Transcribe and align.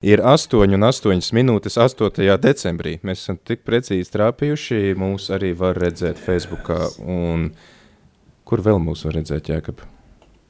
Ir 0.00 0.22
8 0.24 0.56
un 0.64 0.80
8 0.88 1.34
minūtes 1.36 1.74
8. 1.76 2.38
decembrī. 2.40 2.94
Mēs 3.04 3.20
esam 3.20 3.36
tik 3.36 3.66
precīzi 3.68 4.08
trāpījuši. 4.14 4.94
Mūs 4.96 5.26
arī 5.36 5.50
var 5.52 5.76
redzēt 5.76 6.16
Facebook. 6.16 6.70
Kur 8.48 8.62
vēl 8.64 8.80
mūs 8.80 9.04
var 9.04 9.18
redzēt, 9.18 9.50
Jēkab? 9.52 9.82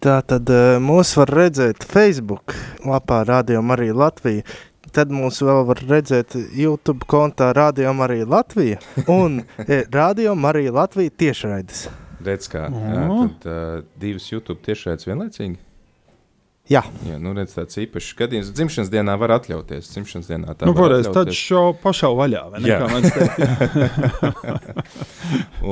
Tā 0.01 0.21
tad 0.23 0.49
eh, 0.55 0.79
mūs 0.79 1.11
var 1.19 1.33
redzēt 1.35 1.83
Facebook 1.83 2.55
lapā 2.87 3.25
Radio 3.27 3.59
Marija 3.61 3.97
Latvija. 3.99 4.47
Tad 4.95 5.11
mūs 5.11 5.43
vēl 5.43 5.65
var 5.67 5.83
redzēt 5.83 6.39
YouTube 6.57 7.11
kontā 7.11 7.51
Radio 7.53 7.91
Marija 7.99 8.31
Latvija 8.31 8.79
un 9.11 9.43
eh, 9.67 9.83
Radio 9.91 10.37
Marija 10.39 10.73
Latvija 10.79 11.11
tiešraides. 11.25 11.89
Redz 12.23 12.47
kā, 12.53 12.69
jā, 12.71 13.03
tad 13.11 13.51
uh, 13.51 13.83
divas 13.99 14.31
YouTube 14.31 14.61
tiešraides 14.63 15.09
vienlaicīgi? 15.09 15.59
Jā, 16.71 16.85
Jā, 17.03 17.17
nu 17.19 17.33
redz, 17.35 17.57
tāds 17.57 17.75
īpašs 17.83 18.13
gadījums. 18.15 18.53
Dzimšanas 18.55 18.91
dienā 18.93 19.17
var 19.19 19.33
atļauties. 19.41 19.89
Dzimšanas 19.91 20.29
dienā 20.31 20.53
tā 20.55 20.69
Nu, 20.69 20.75
var 20.79 20.93
pareizi, 20.93 21.11
tad 21.17 21.33
šo 21.35 21.75
pašā 21.83 22.07
vaļā, 22.15 22.43
vai 22.53 22.61
ne? 22.63 22.71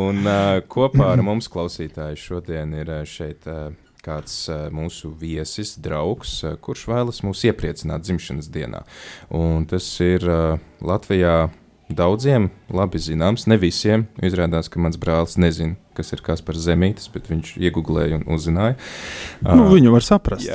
Un 0.03 0.27
uh, 0.27 0.59
kopā 0.67 1.13
ar 1.13 1.23
mums 1.23 1.47
klausītāji 1.55 2.19
šodien 2.19 2.75
ir 2.81 2.91
šeit 3.07 3.47
uh, 3.47 3.71
kāds 4.03 4.51
uh, 4.51 4.67
mūsu 4.75 5.15
viesis, 5.21 5.77
draugs, 5.79 6.43
uh, 6.43 6.59
kurš 6.59 6.89
vēlas 6.91 7.23
mūs 7.23 7.47
iepriecināt 7.47 8.03
dzimšanas 8.09 8.51
dienā. 8.51 8.83
Un 9.39 9.71
tas 9.71 9.87
ir 10.03 10.27
uh, 10.27 10.59
Latvijā 10.83 11.47
daudziem 11.89 12.51
labi 12.73 13.01
zināms, 13.01 13.47
ne 13.49 13.57
visiem. 13.61 14.07
Izrādās, 14.25 14.69
ka 14.69 14.81
mans 14.83 14.99
brālis 15.01 15.39
nezina, 15.41 15.77
kas 15.97 16.13
ir 16.13 16.23
kas 16.25 16.43
par 16.45 16.59
zemītes, 16.61 17.09
bet 17.13 17.31
viņš 17.31 17.55
iegūlēja 17.57 18.21
un 18.21 18.27
uzzināja. 18.37 18.77
nu, 19.43 19.67
viņu 19.73 19.95
var 19.95 20.05
saprast. 20.05 20.51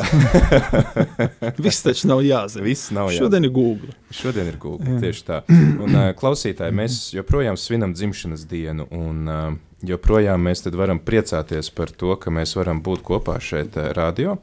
Viss 1.65 1.83
taču 1.85 2.09
nav 2.11 2.23
jāzina. 2.25 2.65
Viss 2.67 2.93
nav 2.95 3.11
jāzina. 3.11 3.25
Šodien 3.25 3.49
ir 3.49 3.53
Google. 3.55 3.97
Šodien 4.13 4.49
ir 4.51 4.57
gūta. 4.61 4.87
Jā. 4.93 5.01
Tieši 5.07 5.27
tā. 5.27 5.41
Un, 5.49 5.89
uh, 5.89 6.09
klausītāji, 6.17 6.77
mēs 6.83 7.03
joprojām 7.17 7.59
svinam 7.59 7.95
dzimšanas 7.97 8.45
dienu. 8.49 8.87
Un, 8.93 9.23
uh, 9.27 9.45
joprojām 9.83 10.47
mēs 10.47 10.63
varam 10.77 11.01
priecāties 11.03 11.73
par 11.75 11.91
to, 11.91 12.13
ka 12.15 12.31
mēs 12.31 12.55
varam 12.59 12.79
būt 12.85 13.03
kopā 13.05 13.39
šeit, 13.43 13.75
uh, 13.79 13.91
radio. 13.97 14.37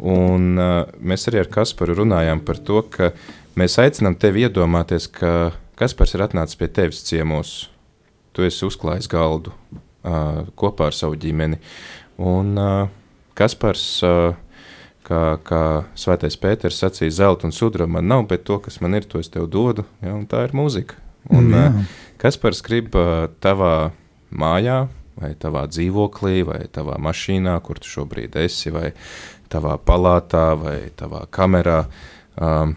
Un, 0.00 0.54
uh, 0.56 0.86
mēs 0.98 1.28
arī 1.30 1.44
ar 1.44 1.52
Kasparu 1.52 2.00
runājām 2.02 2.42
par 2.48 2.58
to, 2.64 2.82
ka 2.88 3.12
mēs 3.60 3.78
aicinām 3.82 4.16
tevi 4.18 4.48
iedomāties, 4.48 5.10
ka 5.12 5.52
Kaspars 5.80 6.12
ir 6.16 6.26
atnācis 6.26 6.58
pie 6.60 6.68
tevis 6.68 7.00
ciemos. 7.06 7.54
Tu 8.36 8.44
esi 8.46 8.66
uzklājis 8.66 9.08
galdu 9.10 9.54
uh, 9.54 10.44
kopā 10.60 10.90
ar 10.90 10.96
savu 10.96 11.16
ģimeni. 11.20 11.56
Un 12.20 12.54
uh, 12.60 12.92
Kaspars. 13.38 13.86
Uh, 14.04 14.36
kā, 15.10 15.22
kā 15.42 15.62
Svētais 15.98 16.36
Pēters 16.40 16.78
sacīja, 16.80 17.16
zelta 17.22 17.48
un 17.48 17.54
sudraba 17.54 17.96
man 17.98 18.08
nav, 18.10 18.26
bet 18.30 18.44
to, 18.46 18.60
kas 18.62 18.80
man 18.84 18.94
ir, 18.98 19.08
to 19.10 19.22
es 19.22 19.30
tev 19.32 19.48
dodu. 19.50 19.86
Ja, 20.04 20.14
tā 20.30 20.44
ir 20.46 20.54
mūzika. 20.56 21.00
Un, 21.34 21.50
Jā. 21.52 21.66
uh, 21.68 21.98
kas 22.20 22.38
par 22.40 22.56
grib 22.66 22.94
uh, 22.98 23.26
tavā 23.42 23.90
mājā, 24.30 24.84
vai 25.20 25.34
tavā 25.40 25.66
dzīvoklī, 25.68 26.44
vai 26.48 26.60
tavā 26.72 26.96
mašīnā, 27.02 27.58
kur 27.64 27.80
tu 27.82 27.90
šobrīd 27.90 28.38
esi, 28.40 28.72
vai 28.72 28.92
tavā 29.52 29.76
palātā, 29.82 30.52
vai 30.60 30.78
tavā 30.96 31.26
kamerā, 31.34 31.82
um, 32.40 32.76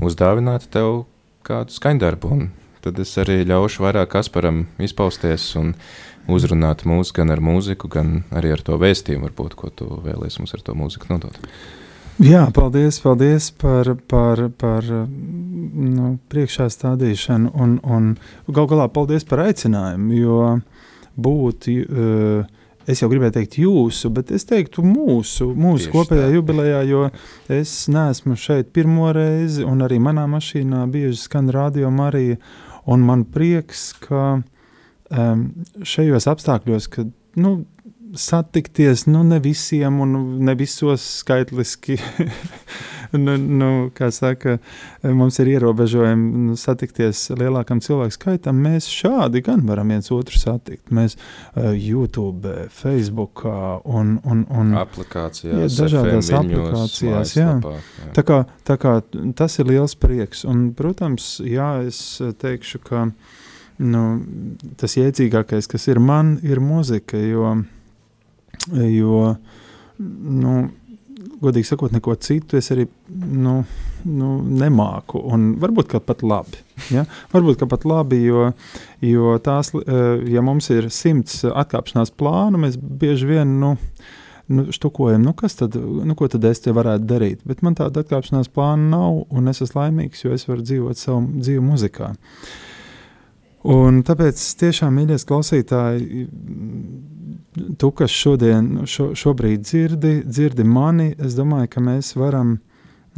uzdāvināt 0.00 0.70
tev 0.72 1.02
kādu 1.46 1.74
skaņdarbu. 1.74 2.40
Tad 2.82 2.98
es 2.98 3.12
arī 3.22 3.42
ļaušu 3.46 3.84
vairāk 3.84 4.10
Kasparam 4.16 4.64
izpausties 4.82 5.44
un 5.60 5.74
uzrunāt 6.30 6.82
mūs 6.88 7.12
gan 7.14 7.30
ar 7.34 7.42
mūziku, 7.42 7.90
gan 7.90 8.22
arī 8.34 8.54
ar 8.56 8.62
to 8.66 8.78
vēstījumu, 8.78 9.28
varbūt, 9.28 9.54
ko 9.58 9.70
tu 9.70 9.86
vēlies 10.02 10.38
mums 10.40 10.54
ar 10.56 10.64
to 10.66 10.74
mūziku 10.78 11.12
nodot. 11.12 11.38
Jā, 12.22 12.44
paldies, 12.54 12.98
paldies 13.02 13.48
par, 13.56 13.88
par, 14.10 14.44
par 14.60 14.84
nu, 14.86 16.16
priekšā 16.30 16.68
stādīšanu. 16.70 17.52
Un, 17.54 17.78
un 17.82 18.10
gal 18.52 18.68
galā 18.70 18.88
paldies 18.92 19.24
par 19.26 19.46
aicinājumu, 19.46 20.18
jo 20.18 20.40
būt, 21.16 21.70
uh, 21.86 22.61
es 22.86 23.02
jau 23.02 23.08
gribēju 23.10 23.34
teikt 23.36 23.58
jūsu, 23.62 24.10
bet 24.14 24.32
es 24.34 24.46
teiktu 24.48 24.84
mūsu, 24.86 25.50
mūsu 25.54 25.86
Tieši 25.86 25.94
kopējā 25.94 26.28
tā. 26.28 26.34
jubilejā, 26.36 26.82
jo 26.88 27.02
es 27.52 27.74
neesmu 27.92 28.36
šeit 28.38 28.72
pirmo 28.74 29.10
reizi, 29.14 29.66
un 29.66 29.84
arī 29.86 30.00
manā 30.02 30.26
mašīnā 30.30 30.84
bieži 30.92 31.20
skan 31.24 31.50
radio 31.54 31.90
Marija, 31.94 32.38
un 32.90 33.04
man 33.06 33.26
prieks, 33.30 33.92
ka 34.02 34.24
um, 34.40 35.44
šajos 35.86 36.28
apstākļos, 36.32 36.90
kad, 36.92 37.12
nu, 37.38 37.60
satikties, 38.18 39.06
nu, 39.08 39.22
ne 39.24 39.38
visiem 39.40 40.00
un 40.04 40.16
ne 40.44 40.54
visos 40.58 41.04
skaitliski, 41.22 41.96
nu, 43.12 43.36
nu, 43.36 43.70
kā 43.96 44.08
saka, 44.14 44.56
mums 45.04 45.38
ir 45.42 45.50
ierobežojumi 45.54 46.56
satikties 46.60 47.24
lielākam 47.38 47.82
cilvēku 47.84 48.16
skaitam, 48.16 48.60
mēs 48.64 48.88
šādi 48.92 49.42
gan 49.44 49.64
varam 49.68 49.92
viens 49.92 50.10
otru 50.14 50.38
satikt. 50.40 50.90
Mēs 50.94 51.16
uh, 51.18 51.72
YouTube, 51.76 52.54
Facebook 52.72 53.44
un, 53.44 54.16
un, 54.24 54.44
un 54.48 54.74
aplikācijās, 54.82 55.60
Jā, 55.60 55.70
dažādās 55.84 56.32
FM 56.32 56.50
aplikācijās, 56.52 57.36
jā. 57.36 57.52
mājaslapā, 57.58 57.76
jā. 58.02 58.10
Tā 58.18 58.26
kā, 58.28 58.40
tā 58.68 58.78
kā 58.80 58.96
tas 59.38 59.58
ir 59.60 59.70
liels 59.70 59.96
prieks. 59.98 60.46
Un, 60.48 60.68
protams, 60.76 61.34
jā, 61.44 61.74
es 61.88 62.02
teikšu, 62.42 62.82
ka 62.86 63.06
nu, 63.82 64.04
tas 64.80 64.96
jēdzīgākais, 64.98 65.68
kas 65.70 65.88
ir 65.90 66.00
man, 66.02 66.36
ir 66.46 66.62
muzika. 66.62 67.20
Jo, 67.20 67.56
jo 68.72 69.24
nu, 69.98 70.56
godīgi 71.42 71.68
sakot, 71.68 71.92
neko 71.94 72.14
citu 72.22 72.58
es 72.58 72.70
arī 72.74 72.86
nu, 73.08 73.60
nu, 74.08 74.30
nemāku. 74.62 75.20
Un 75.32 75.52
varbūt 75.62 75.94
pat 76.06 76.24
labi. 76.26 76.62
Ja? 76.94 77.04
Varbūt 77.32 77.66
pat 77.70 77.86
labi, 77.88 78.22
jo, 78.26 78.48
jo 79.04 79.36
tās, 79.44 79.72
eh, 79.78 80.24
ja 80.32 80.42
mums 80.44 80.70
ir 80.74 80.90
simts 80.90 81.42
atkāpšanās 81.48 82.14
plānu, 82.18 82.60
mēs 82.64 82.78
bieži 82.78 83.30
vien. 83.34 83.56
Nu, 83.62 83.76
nu, 84.52 84.66
štukojam, 84.74 85.22
nu, 85.22 85.32
kas 85.32 85.54
tad, 85.56 85.76
nu, 85.78 86.14
ko 86.18 86.28
tad 86.28 86.44
es 86.44 86.60
te 86.60 86.74
varētu 86.74 87.06
darīt. 87.08 87.46
Bet 87.48 87.62
man 87.64 87.76
tāda 87.78 88.02
atkāpšanās 88.02 88.50
plāna 88.52 88.90
nav, 88.96 89.22
un 89.30 89.48
es 89.48 89.62
esmu 89.64 89.80
laimīgs, 89.80 90.24
jo 90.24 90.34
es 90.34 90.44
varu 90.48 90.66
dzīvot 90.66 90.98
savu 90.98 91.24
dzīvi 91.38 91.62
muzikā. 91.64 92.12
Un 93.68 94.00
tāpēc 94.02 94.40
tiešām, 94.58 94.96
mīļie 94.98 95.20
klausītāji, 95.28 96.24
tu, 97.78 97.90
kas 97.94 98.10
šodien, 98.10 98.82
šo, 98.90 99.12
šobrīd 99.18 99.62
dzirdi, 99.62 100.14
dzirdi 100.26 100.66
mani, 100.66 101.12
es 101.22 101.36
domāju, 101.38 101.70
ka 101.70 101.82
mēs 101.84 102.12
varam, 102.18 102.56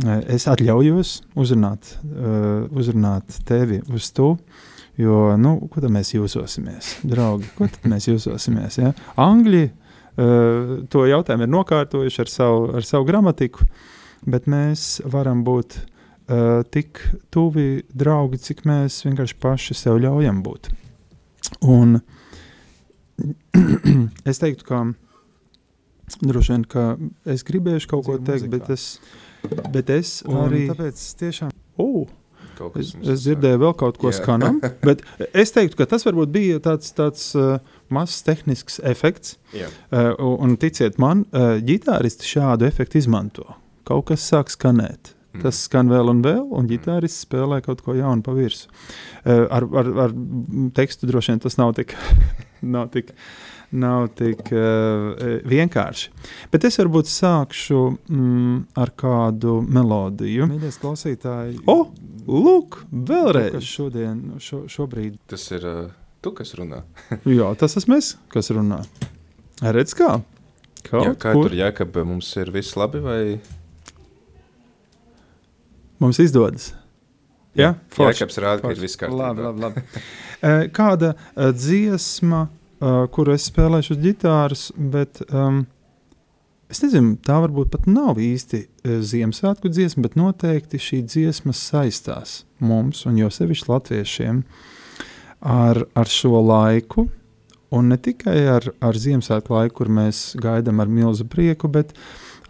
eh, 0.05 0.21
es 0.37 0.44
atļaujos 0.50 1.15
uzrunāt, 1.41 1.94
uh, 2.05 2.66
uzrunāt 2.77 3.41
tevi 3.49 3.81
uz 3.88 4.10
tu, 4.12 4.34
jo, 5.00 5.22
nu, 5.41 5.56
ko 5.71 5.81
tad 5.81 5.94
mēs 5.94 6.12
jūsosimies, 6.12 6.99
draugi, 7.09 7.49
ko 7.56 7.71
tad 7.71 7.88
mēs 7.91 8.11
jūsosimies, 8.11 8.78
ja? 8.82 8.93
Angļi 9.16 9.65
uh, 9.71 10.76
to 10.93 11.06
jautājumu 11.09 11.49
ir 11.49 11.55
nokārtojuši 11.56 12.25
ar 12.26 12.34
savu, 12.34 12.69
ar 12.76 12.84
savu 12.84 13.09
gramatiku, 13.09 13.65
bet 14.28 14.50
mēs 14.50 14.99
varam 15.09 15.41
būt 15.47 15.81
uh, 16.29 16.62
tik 16.75 17.01
tuvi 17.35 17.85
draugi, 17.93 18.41
cik 18.43 18.65
mēs 18.69 19.03
vienkārši 19.07 19.39
paši 19.43 19.79
sev 19.79 20.01
ļaujam 20.03 20.43
būt. 20.45 20.71
Un 21.69 21.99
es 24.31 24.43
teiktu, 24.43 24.67
ka 24.69 24.83
droši 26.25 26.55
vien, 26.55 26.67
ka 26.69 26.89
es 27.31 27.47
gribēšu 27.47 27.91
kaut 27.91 28.09
ko 28.09 28.19
teikt, 28.19 28.51
bet 28.53 28.71
es, 28.75 28.99
bet 29.73 29.93
es 29.93 30.21
Un 30.29 30.45
arī 30.47 30.67
tāpēc 30.73 31.09
tiešām. 31.23 31.55
Oh, 31.81 32.05
Kaut 32.55 32.77
Es, 32.79 32.93
es 32.95 33.25
dzirdēju 33.25 33.61
vēl 33.62 33.73
kaut 33.79 33.99
ko 33.99 34.12
skanam, 34.15 34.61
bet 34.89 35.03
es 35.35 35.53
teiktu, 35.55 35.79
ka 35.81 35.89
tas 35.91 36.05
varbūt 36.06 36.33
bija 36.35 36.61
tāds, 36.62 36.93
tāds 36.97 37.27
uh, 37.39 37.56
mazs 37.93 38.23
tehnisks 38.27 38.81
efekts. 38.87 39.37
Jā. 39.56 39.71
Uh, 39.91 40.12
un 40.39 40.55
ticiet 40.61 41.01
man, 41.03 41.25
uh, 41.33 41.56
ģitāristi 41.65 42.29
šādu 42.29 42.69
efektu 42.69 43.01
izmanto. 43.01 43.47
Kaut 43.89 44.09
kas 44.12 44.25
sāk 44.31 44.53
skanēt. 44.55 45.13
Mm. 45.34 45.43
Tas 45.43 45.65
skan 45.67 45.91
vēl 45.91 46.12
un 46.12 46.21
vēl, 46.22 46.45
un 46.55 46.69
ģitārists 46.71 47.25
spēlē 47.27 47.58
kaut 47.64 47.81
ko 47.82 47.97
jaunu 47.99 48.23
pa 48.23 48.35
virsmu. 48.37 48.70
Uh, 49.25 49.47
ar, 49.50 49.67
ar, 49.81 49.88
ar 50.06 50.14
tekstu 50.76 51.08
droši 51.11 51.32
vien 51.32 51.43
tas 51.43 51.58
nav 51.58 51.73
tik, 51.75 51.97
nav 52.76 52.93
tik, 52.94 53.11
nav 53.75 54.06
tik 54.14 54.53
uh, 54.55 55.41
vienkārši. 55.50 56.12
Bet 56.53 56.69
es 56.69 56.79
varbūt 56.79 57.11
sākšu 57.11 57.81
mm, 57.97 58.61
ar 58.79 58.94
kādu 59.00 59.56
melodiju. 59.67 60.47
Mīļie 60.53 60.70
klausītāji, 60.79 61.58
o, 61.67 61.81
lūk, 62.31 62.85
vēlreiz! 63.11 63.56
Kas 63.56 63.75
šodien, 63.75 64.23
šo, 64.38 64.64
šobrīd, 64.70 65.19
Tas 65.35 65.49
ir 65.50 65.67
uh, 65.67 65.82
tu, 66.23 66.31
kas 66.37 66.55
runā. 66.61 66.85
jā, 67.41 67.50
tas 67.58 67.75
esmu 67.82 67.99
es, 67.99 68.14
kas 68.31 68.55
runā. 68.55 68.85
Redz 69.64 69.99
kā? 69.99 70.14
Kaut 70.85 71.06
Jā, 71.06 71.12
kā 71.17 71.32
kur 71.32 71.49
tur 71.49 71.55
jākab, 71.56 71.97
mums 72.05 72.29
ir 72.37 72.50
viss 72.55 72.76
labi 72.76 73.00
vai? 73.03 73.20
Mums 76.02 76.20
izdodas. 76.23 76.73
Jā, 77.55 77.75
forši. 77.94 78.25
Jākabs 78.25 78.41
rāda, 78.43 78.64
ka 78.64 78.75
ir 78.75 78.82
viss 78.82 78.99
kārtībā. 78.99 79.31
Labi, 79.31 79.49
labi, 79.49 79.67
labi. 79.69 79.87
Eh, 80.44 80.67
Kāda 80.76 81.14
eh, 81.14 81.55
dziesma, 81.56 82.43
eh, 82.76 82.96
kuru 83.14 83.32
es 83.32 83.46
spēlēšu 83.49 83.94
uz 83.94 84.00
ģitāras, 84.02 84.64
bet 84.76 85.23
um, 85.31 85.62
Es 86.73 86.81
nezinu, 86.82 87.12
tā 87.23 87.37
varbūt 87.38 87.69
pat 87.70 87.85
nav 87.87 88.17
īsti 88.19 88.58
Ziemassvētku 89.06 89.70
dziesma, 89.70 90.06
bet 90.06 90.17
noteikti 90.19 90.81
šī 90.81 91.02
dziesma 91.06 91.52
saistās 91.55 92.41
mums, 92.58 93.05
un 93.06 93.20
jo 93.20 93.29
sevišķi 93.31 93.69
latviešiem, 93.70 94.41
ar, 95.55 95.85
ar 95.94 96.11
šo 96.11 96.41
laiku. 96.41 97.05
Un 97.75 97.93
ne 97.93 97.99
tikai 98.00 98.37
ar, 98.56 98.67
ar 98.82 98.99
Ziemassvētku 98.99 99.55
laiku, 99.55 99.76
kur 99.82 99.93
mēs 100.00 100.25
gaidām 100.41 100.82
ar 100.82 100.91
milzu 100.91 101.29
prieku, 101.31 101.70
bet 101.70 101.93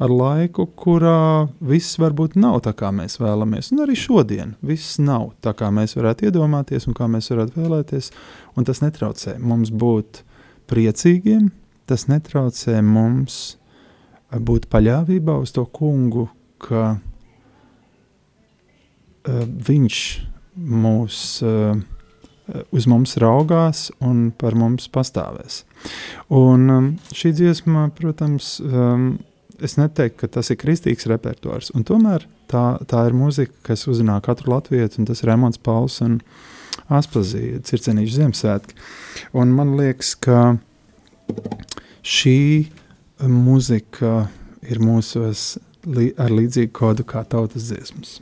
ar 0.03 0.11
laiku, 0.11 0.67
kurā 0.67 1.49
viss 1.63 1.99
varbūt 2.03 2.35
nav 2.41 2.61
tā, 2.67 2.73
kā 2.77 2.91
mēs 2.95 3.19
vēlamies. 3.23 3.71
Un 3.73 3.85
arī 3.85 3.97
šodien 3.99 4.55
viss 4.65 4.99
nav 5.03 5.33
tā, 5.45 5.55
kā 5.57 5.71
mēs 5.75 5.97
varētu 5.99 6.29
iedomāties 6.29 6.89
un 6.91 6.95
kā 6.99 7.07
mēs 7.11 7.31
varētu 7.31 7.61
vēlēties. 7.61 8.11
Un 8.59 8.67
tas 8.67 8.83
netraucē 8.83 9.37
mums 9.43 9.71
būt 9.71 10.25
priecīgiem, 10.71 11.51
tas 11.87 12.09
netraucē 12.11 12.81
mums 12.83 13.57
būt 14.35 14.67
paļāvībā 14.73 15.37
uz 15.45 15.53
to 15.55 15.65
kungu, 15.71 16.29
ka 16.65 16.97
uh, 16.97 17.01
viņš 19.69 19.99
mūs, 20.55 21.19
uh, 21.45 21.77
uz 22.75 22.87
mums 22.91 23.17
raugās 23.23 23.91
un 24.03 24.31
par 24.39 24.55
mums 24.59 24.89
pastāvēs. 24.91 25.63
Un 26.35 26.71
um, 26.73 26.91
šī 27.15 27.33
dziesma, 27.37 27.89
protams, 27.95 28.57
um, 28.65 29.19
es 29.63 29.77
neteiktu, 29.79 30.19
ka 30.23 30.31
tas 30.39 30.51
ir 30.51 30.59
kristīgs 30.61 31.09
repertuārs, 31.11 31.73
tomēr 31.87 32.27
tā, 32.51 32.65
tā 32.91 33.05
ir 33.09 33.17
mūzika, 33.17 33.55
kas 33.71 33.87
uzrunā 33.91 34.21
katru 34.25 34.55
latvietu, 34.55 35.01
un 35.01 35.09
tas 35.11 35.23
ir 35.23 35.31
Remons 35.31 35.61
Pauls 35.61 36.01
un 36.05 36.21
Aspazīja, 36.93 37.63
Circenīša 37.65 38.19
Ziemassvētki. 38.19 38.79
Un 39.41 39.55
man 39.57 39.77
liekas, 39.79 40.15
ka 40.19 40.57
šī 42.05 42.39
muzika 43.31 44.27
ir 44.69 44.83
mūsos 44.83 45.55
ar 45.87 46.35
līdzīgu 46.35 46.73
kodu 46.75 47.07
kā 47.09 47.25
tautas 47.29 47.71
dziesmas. 47.71 48.19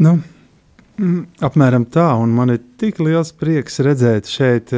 Nu, 0.00 0.14
mm, 0.96 1.24
apmēram 1.44 1.84
tā, 1.92 2.08
un 2.16 2.32
man 2.32 2.54
ir 2.54 2.62
tik 2.80 3.02
liels 3.04 3.34
prieks 3.36 3.82
redzēt 3.84 4.30
šeit 4.32 4.72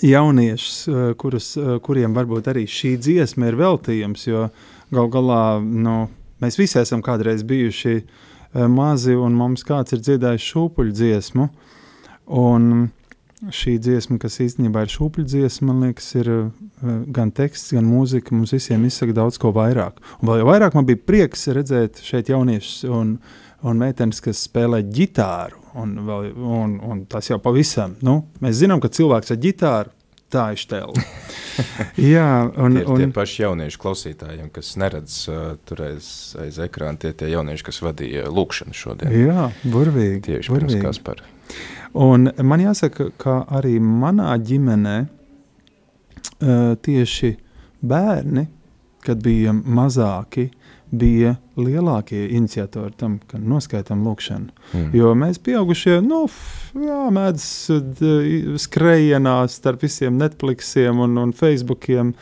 jauniešus, 0.00 0.88
eh, 0.88 1.14
kurus, 1.20 1.56
eh, 1.56 1.78
kuriem 1.84 2.14
varbūt 2.16 2.48
arī 2.48 2.64
šī 2.64 2.96
dziesma 2.96 3.48
ir 3.48 3.58
veltījums, 3.60 4.24
jo 4.26 4.48
gal 4.90 5.08
galā 5.08 5.60
nu, 5.60 6.08
mēs 6.40 6.56
visi 6.56 6.80
esam 6.80 7.02
kādreiz 7.02 7.44
bijuši 7.44 8.02
eh, 8.54 8.66
mazi, 8.68 9.12
un 9.12 9.36
mums 9.36 9.64
kāds 9.64 9.92
ir 9.92 10.00
dziedājis 10.00 10.48
šūpuļu 10.48 10.92
dziesmu, 10.92 11.48
un 12.28 12.90
šī 13.42 13.78
dziesma, 13.82 14.18
kas 14.22 14.38
īstenībā 14.38 14.86
ir 14.86 14.96
šūpuļu 14.96 15.26
dziesma, 15.26 15.66
man 15.66 15.88
liekas, 15.88 16.14
ir 16.14 16.28
gan 17.10 17.32
teksts, 17.34 17.72
gan 17.74 17.84
mūzika, 17.84 18.30
mums 18.30 18.52
visiem 18.54 18.84
izsaka 18.86 19.12
daudz 19.12 19.36
ko 19.42 19.50
vairāk. 19.52 19.98
Un 20.20 20.28
vēl 20.28 20.38
jau 20.38 20.46
vairāk 20.46 20.76
man 20.78 20.86
bija 20.86 21.00
prieks 21.02 21.48
redzēt 21.50 21.98
šeit 22.06 22.30
jauniešus 22.30 22.84
un 22.86 23.16
un 23.68 23.80
meitenes, 23.82 24.20
kas 24.24 24.44
spēlē 24.48 24.82
ģitāru. 24.92 25.60
Un, 25.78 25.94
vēl, 26.04 26.32
un, 26.36 26.76
un 26.84 27.04
tas 27.08 27.30
jau 27.30 27.38
pavisam. 27.40 27.94
Nu, 28.04 28.18
mēs 28.44 28.58
zinām, 28.60 28.82
ka 28.82 28.90
cilvēks 28.92 29.32
ar 29.32 29.38
ģitāru 29.40 29.94
tā 30.32 30.46
iztēle. 30.56 31.04
Jā, 32.14 32.28
un, 32.56 32.76
tie, 32.78 32.84
un 32.88 33.00
tie 33.00 33.08
paši 33.12 33.44
jaunieši 33.44 33.80
klausītājiem, 33.80 34.48
kas 34.54 34.74
neredz 34.80 35.16
uh, 35.28 35.42
tur 35.68 35.84
aiz, 35.88 36.06
aiz 36.40 36.58
ekrāna, 36.64 37.00
tie 37.00 37.12
tie 37.16 37.28
jaunieši, 37.32 37.66
kas 37.68 37.82
vadīja 37.84 38.28
lūkšanu 38.32 38.76
šodien. 38.76 39.12
Jā, 39.26 39.48
burvīgi. 39.64 40.22
Tieši 40.28 40.54
burvīgi. 40.54 40.80
pirms 40.80 40.88
Kaspara. 40.88 41.28
Un 42.02 42.30
man 42.48 42.64
jāsaka, 42.64 43.10
ka 43.20 43.42
arī 43.52 43.76
manā 43.84 44.32
ģimenē 44.40 44.96
uh, 45.04 46.72
tieši 46.80 47.34
bērni, 47.84 48.46
kad 49.04 49.20
bija 49.20 49.52
mazāki, 49.52 50.48
bija 50.92 51.36
lielākie 51.56 52.26
iniciatori 52.36 52.92
tam, 53.00 53.16
ka 53.28 53.40
noskaitām 53.40 54.04
lūkšanu. 54.04 54.52
Mm. 54.72 54.88
Jo 54.96 55.12
mēs, 55.18 55.40
pieaugušie, 55.44 55.98
nu, 56.04 56.26
jā, 56.76 57.02
mēdz 57.16 57.46
skrejienās 58.60 59.56
starp 59.60 59.84
visiem 59.86 60.20
Netflixiem 60.20 61.00
un, 61.02 61.16
un 61.22 61.32
Facebookiem. 61.36 62.12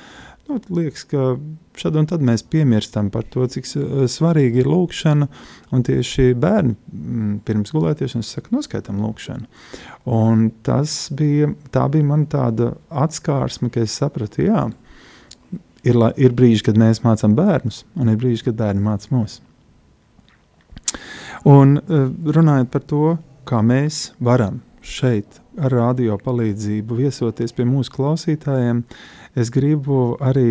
Nu, 0.47 0.59
liekas, 0.75 1.05
ka 1.11 1.35
šad 1.81 1.97
un 1.99 2.09
tad 2.11 2.23
mēs 2.27 2.43
piemirstam 2.51 3.11
par 3.15 3.27
to, 3.31 3.47
cik 3.51 3.67
svarīgi 4.11 4.63
ir 4.63 4.71
lūkšana. 4.71 5.29
Un 5.75 5.85
tieši 5.87 6.33
bērni 6.39 6.75
mm, 6.75 7.35
pirms 7.47 7.75
gulētiešanas 7.75 8.35
saka, 8.37 8.53
noskaitām 8.55 9.01
lūkšanu. 9.03 9.47
Un 10.11 10.49
tas 10.67 10.95
bija, 11.17 11.51
tā 11.75 11.87
bija 11.93 12.07
man 12.07 12.27
tāda 12.31 12.73
atskārsme, 12.91 13.71
ka 13.73 13.85
es 13.87 13.99
sapratu, 13.99 14.43
jā, 14.47 14.69
ir, 15.87 16.01
ir 16.17 16.35
brīži, 16.37 16.65
kad 16.69 16.81
mēs 16.81 17.03
mācām 17.05 17.37
bērnus, 17.39 17.85
un 17.97 18.13
ir 18.13 18.19
brīži, 18.21 18.49
kad 18.49 18.59
bērni 18.59 18.85
māca 18.85 19.13
mūs. 19.15 19.41
Un 21.49 21.79
eh, 21.79 22.09
runājot 22.37 22.73
par 22.73 22.85
to, 22.89 23.05
kā 23.49 23.63
mēs 23.65 24.11
varam 24.21 24.61
šeit 24.85 25.41
ar 25.61 25.73
radio 25.75 26.17
palīdzību 26.21 26.99
viesoties 27.03 27.53
pie 27.57 27.67
mūsu 27.69 27.93
klausītājiem, 27.95 28.83
es 29.39 29.51
gribu 29.53 30.15
arī 30.25 30.47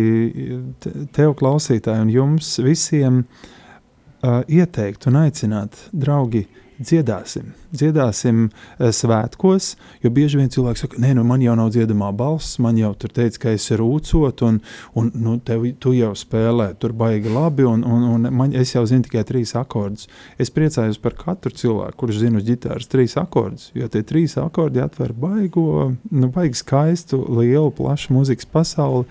te- 0.82 1.06
tev, 1.14 1.34
klausītāji, 1.40 2.04
un 2.04 2.12
jums 2.14 2.52
visiem 2.62 3.22
uh, 3.24 4.40
ieteikt 4.46 5.08
un 5.10 5.18
aicināt, 5.24 5.76
draugi, 5.92 6.44
dziedāsim. 6.80 7.52
Dziedāsim 7.76 8.46
uh, 8.48 8.88
svētkos, 8.94 9.74
jo 10.02 10.10
bieži 10.14 10.40
vien 10.40 10.50
cilvēks 10.52 10.84
saka, 10.84 11.00
nē, 11.02 11.12
nu 11.18 11.24
man 11.28 11.42
jau 11.44 11.54
nav 11.58 11.70
dziedamā 11.74 12.10
balss, 12.16 12.58
man 12.62 12.78
jau 12.80 12.90
tur 12.98 13.12
teica, 13.14 13.42
ka 13.44 13.54
es 13.56 13.68
rūcot, 13.76 14.42
un, 14.46 14.60
un 14.98 15.10
nu, 15.14 15.36
tev, 15.44 15.66
tu 15.82 15.92
jau 15.96 16.10
spēlē, 16.18 16.70
tur 16.80 16.94
baigi 16.96 17.32
labi, 17.32 17.66
un, 17.68 17.84
un, 17.84 18.08
un 18.16 18.30
man, 18.34 18.56
es 18.56 18.74
jau 18.74 18.84
zinu 18.88 19.06
tikai 19.06 19.24
trīs 19.28 19.54
akordus. 19.58 20.08
Es 20.40 20.52
priecājos 20.54 20.98
par 21.02 21.16
katru 21.20 21.54
cilvēku, 21.54 21.98
kurš 22.02 22.22
zina 22.24 22.40
uz 22.40 22.48
ģitāras 22.48 22.90
trīs 22.90 23.16
akordus, 23.20 23.70
jo 23.76 23.88
tie 23.92 24.02
trīs 24.06 24.38
akordi 24.40 24.82
atver 24.82 25.14
baigo, 25.16 25.92
nu, 26.10 26.32
baigi 26.34 26.62
skaistu, 26.64 27.22
lielu, 27.38 27.70
plašu 27.76 28.16
mūzikas 28.16 28.48
pasauli, 28.50 29.06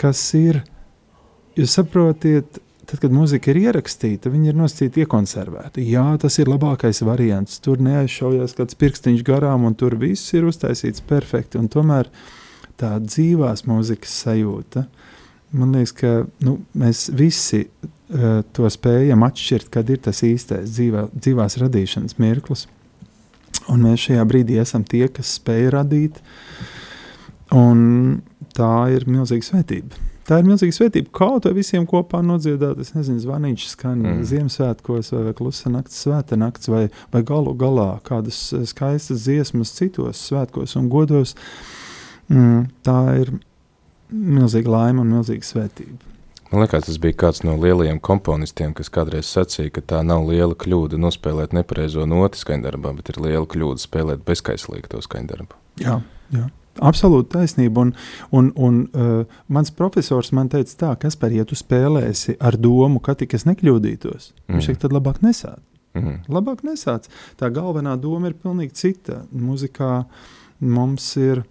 kas 0.00 0.22
ir, 0.38 0.62
jūs 1.58 1.76
saprotiet, 1.76 2.62
tad, 2.90 3.00
kad 3.04 3.14
mūzika 3.14 3.52
ir 3.52 3.60
ierakstīta, 3.64 4.32
viņa 4.32 4.50
ir 4.50 4.58
nosacīta, 4.58 5.04
iekonservēta. 5.04 5.82
Jā, 5.84 6.04
tas 6.20 6.38
ir 6.42 6.50
labākais 6.50 7.02
variants. 7.06 7.60
Tur 7.62 7.82
neaizšaujās 7.84 8.56
kāds 8.58 8.78
pirkstiņš 8.80 9.22
garām, 9.26 9.66
un 9.68 9.76
tur 9.78 9.94
viss 10.00 10.34
ir 10.34 10.48
uztaisīts 10.48 11.04
perfekti. 11.06 11.62
Tomēr 11.70 12.10
tā 12.80 12.96
dzīvās 13.04 13.64
mūzikas 13.68 14.16
sajūta, 14.24 14.84
man 15.54 15.76
liekas, 15.76 15.94
ka 16.00 16.12
nu, 16.46 16.58
mēs 16.78 17.08
visi 17.14 17.64
uh, 17.66 18.42
to 18.56 18.70
spējam 18.72 19.24
atšķirt, 19.26 19.70
kad 19.74 19.90
ir 19.90 20.02
tas 20.08 20.24
īstais 20.26 20.70
dzīvā, 20.74 21.06
dzīvās 21.14 21.58
radīšanas 21.62 22.18
mirklis. 22.22 22.66
Un 23.70 23.84
mēs 23.86 24.08
šajā 24.08 24.26
brīdī 24.26 24.58
esam 24.62 24.82
tie, 24.88 25.04
kas 25.12 25.36
spēj 25.38 25.68
radīt, 25.76 26.18
un 27.54 28.22
tā 28.56 28.72
ir 28.96 29.06
milzīga 29.10 29.46
svētība. 29.46 30.09
Tā 30.30 30.38
ir 30.38 30.46
milzīga 30.46 30.76
svētība. 30.76 31.10
Kaut 31.16 31.48
vai 31.48 31.56
visiem 31.56 31.82
kopā 31.90 32.20
nodziedāt, 32.22 32.78
es 32.78 32.92
nezinu, 32.94 33.18
zvanīšu 33.24 33.72
skan 33.72 33.98
Mm. 34.00 34.22
Ziemassvētkos, 34.30 35.10
vai, 35.12 35.22
vai 35.26 35.32
klusa 35.34 35.72
nakts, 35.74 35.98
svēta 36.04 36.38
nakts, 36.38 36.70
vai, 36.70 36.84
vai 37.10 37.22
galu 37.26 37.56
galā 37.58 37.98
kādas 38.06 38.38
eh, 38.54 38.62
skaistas 38.70 39.26
dziesmas 39.26 39.74
citos 39.74 40.22
svētkos 40.30 40.76
un 40.78 40.86
godos. 40.92 41.34
Mm, 42.30 42.68
tā 42.86 43.00
ir 43.24 43.32
milzīga 44.10 44.70
laime 44.70 45.02
un 45.02 45.10
milzīga 45.16 45.46
svētība. 45.46 45.98
Man 46.50 46.64
liekas, 46.64 46.86
tas 46.86 46.98
bija 46.98 47.18
kāds 47.26 47.44
no 47.46 47.56
lielajiem 47.58 48.00
komponistiem, 48.02 48.72
kas 48.74 48.90
kādreiz 48.90 49.28
sacīja, 49.30 49.70
ka 49.76 49.82
tā 49.92 50.00
nav 50.06 50.24
liela 50.26 50.54
kļūda 50.58 50.98
nospēlēt 50.98 51.54
nepareizo 51.54 52.06
noti 52.10 52.38
skaņdarbā, 52.38 52.94
bet 52.98 53.12
ir 53.12 53.20
liela 53.22 53.46
kļūda 53.50 53.82
spēlēt 53.82 54.24
bezskaislīgi 54.26 54.90
to 54.90 55.02
skaņdarbu. 55.06 55.58
Jā, 55.82 56.00
jā. 56.34 56.48
Absolūti 56.80 57.28
taisnība. 57.34 57.82
Un, 57.84 57.92
un, 58.32 58.50
un 58.56 58.78
uh, 58.94 59.24
mans 59.48 59.70
profesors 59.76 60.32
man 60.32 60.48
teica, 60.48 60.76
tā, 60.80 60.92
kas 61.02 61.16
par 61.20 61.30
ja 61.34 61.44
tu 61.44 61.54
spēlēsi 61.58 62.38
ar 62.40 62.56
domu, 62.56 63.00
ka 63.04 63.14
tik 63.20 63.34
es 63.36 63.44
nekļūdītos. 63.48 64.30
Mm. 64.48 64.54
Viņš 64.56 64.64
Mhm. 64.64 64.66
teica, 64.72 64.80
tad 64.86 64.96
labāk 64.96 65.20
nesāc. 65.26 65.60
Mhm. 65.94 66.18
Labāk 66.30 66.62
nesāc. 66.64 67.08
Tā 67.36 67.50
galvenā 67.52 67.96
doma 68.00 68.28
ir 68.30 68.34
pilnīgi 68.38 68.72
cita. 68.78 69.24
Mūzikā 69.34 70.04
mums 70.60 71.16
ir 71.16 71.44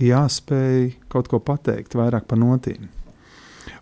jāspēj 0.00 0.94
kaut 1.12 1.28
ko 1.28 1.40
pateikt 1.40 1.94
vairāk 1.98 2.26
par 2.28 2.38
notīm. 2.40 2.88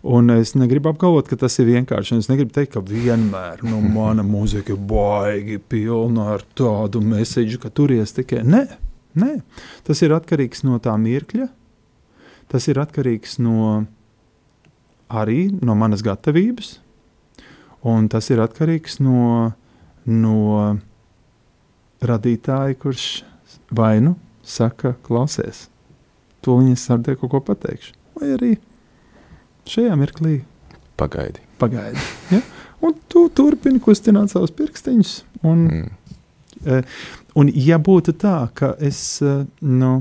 Un 0.03 0.29
es 0.31 0.53
negribu 0.55 0.91
apgalvot, 0.93 1.27
ka 1.27 1.35
tas 1.39 1.57
ir 1.59 1.67
vienkārši. 1.67 2.17
Es 2.21 2.29
negribu 2.31 2.53
teikt, 2.55 2.73
ka 2.75 2.81
vienmēr 2.85 3.63
nu, 3.67 3.81
mana 3.81 4.23
mūzika 4.35 4.75
ir 4.75 4.79
baigi 4.89 5.57
pilna 5.59 6.33
ar 6.35 6.43
tādu 6.55 7.01
mēsīju, 7.03 7.59
ka 7.63 7.69
turies 7.75 8.13
tikai. 8.15 8.43
Nē, 8.47 8.65
nē, 9.15 9.39
tas 9.87 10.01
ir 10.05 10.13
atkarīgs 10.15 10.63
no 10.67 10.79
tā 10.83 10.93
mirkļa. 10.99 11.47
Tas 12.49 12.65
ir 12.67 12.79
atkarīgs 12.81 13.37
no 13.39 13.85
arī 15.09 15.49
no 15.61 15.75
manas 15.77 16.01
gatavības, 16.05 16.79
un 17.85 18.07
tas 18.09 18.29
ir 18.33 18.41
atkarīgs 18.41 18.99
no, 19.01 19.51
no 20.05 20.35
radītāja, 22.01 22.77
kurš 22.81 23.05
vai 23.75 23.99
nu 24.01 24.15
saka, 24.45 24.95
klausies, 25.05 25.67
to 26.41 26.57
viņas 26.57 26.87
ar 26.95 27.03
te 27.05 27.15
kaut 27.19 27.33
ko 27.35 27.41
pateikšu, 27.51 27.93
vai 28.17 28.31
arī 28.37 28.51
šajā 29.69 29.97
mirklī 29.99 30.39
Pagaidi. 30.97 31.43
pagaidi. 31.61 32.01
Ja? 32.33 32.41
Un 32.81 32.95
tu 33.11 33.27
turpini 33.35 33.81
kustināt 33.83 34.31
savus 34.33 34.53
pirkstiņus. 34.55 35.13
Un, 35.43 35.65
Mm. 35.69 36.83
Un 37.35 37.49
ja 37.53 37.79
būtu 37.81 38.15
tā, 38.19 38.37
ka 38.53 38.73
es 38.79 39.21
eh, 39.25 39.43
nu, 39.61 39.91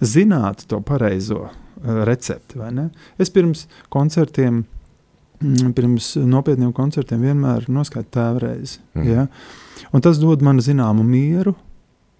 zinātu 0.00 0.68
to 0.70 0.80
pareizo 0.86 1.46
eh, 1.46 2.00
recepti, 2.08 2.58
vai 2.60 2.72
ne? 2.74 2.88
Es 3.18 3.30
pirms 3.34 3.66
koncertiem, 3.92 4.64
mm, 5.40 5.76
pirms 5.76 6.14
nopietniem 6.24 6.72
koncertiem 6.76 7.22
vienmēr 7.26 7.68
noskaitu 7.72 8.12
tēvreizi. 8.18 8.82
Mhm. 8.96 9.12
Ja? 9.12 9.28
Un 9.92 10.04
tas 10.04 10.18
dod 10.22 10.42
man 10.42 10.62
zināmu 10.62 11.06
mieru. 11.06 11.56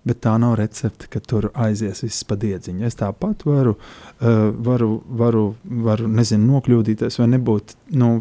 Bet 0.07 0.21
tā 0.23 0.37
nav 0.39 0.53
recepte, 0.55 1.09
ka 1.11 1.19
tur 1.19 1.49
aizies 1.59 2.05
viss 2.05 2.23
pa 2.31 2.37
diedziņu. 2.39 2.85
Es 2.87 2.95
tāpat 2.95 3.41
varu, 3.43 3.73
uh, 3.75 4.37
varu, 4.69 5.01
varu, 5.19 5.41
varu 5.67 6.07
nezinu, 6.07 6.47
nokļūdīties 6.47 7.19
vai 7.19 7.27
nebūt. 7.33 7.75
Nu, 7.99 8.21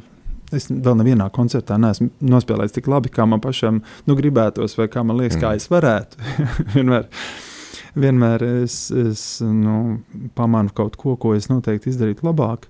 Es 0.55 0.69
vēl 0.69 0.95
nevienā 0.99 1.27
koncertā 1.35 1.77
neesmu 1.81 2.09
nospēlējis 2.23 2.77
tik 2.77 2.87
labi, 2.91 3.11
kā 3.13 3.25
man 3.29 3.41
pašam 3.43 3.81
nu, 4.07 4.15
gribētos, 4.17 4.77
vai 4.79 4.87
kā 4.91 5.03
man 5.03 5.19
liekas, 5.19 5.37
mm. 5.37 5.43
kā 5.43 5.53
es 5.59 5.67
varētu. 5.71 6.21
vienmēr, 6.75 7.09
vienmēr 8.05 8.47
es, 8.63 8.79
es 8.91 9.25
nu, 9.43 9.99
pamanu 10.37 10.73
kaut 10.75 10.97
ko, 11.01 11.17
ko 11.19 11.35
es 11.37 11.49
noteikti 11.51 11.91
izdarītu 11.91 12.27
labāk. 12.27 12.69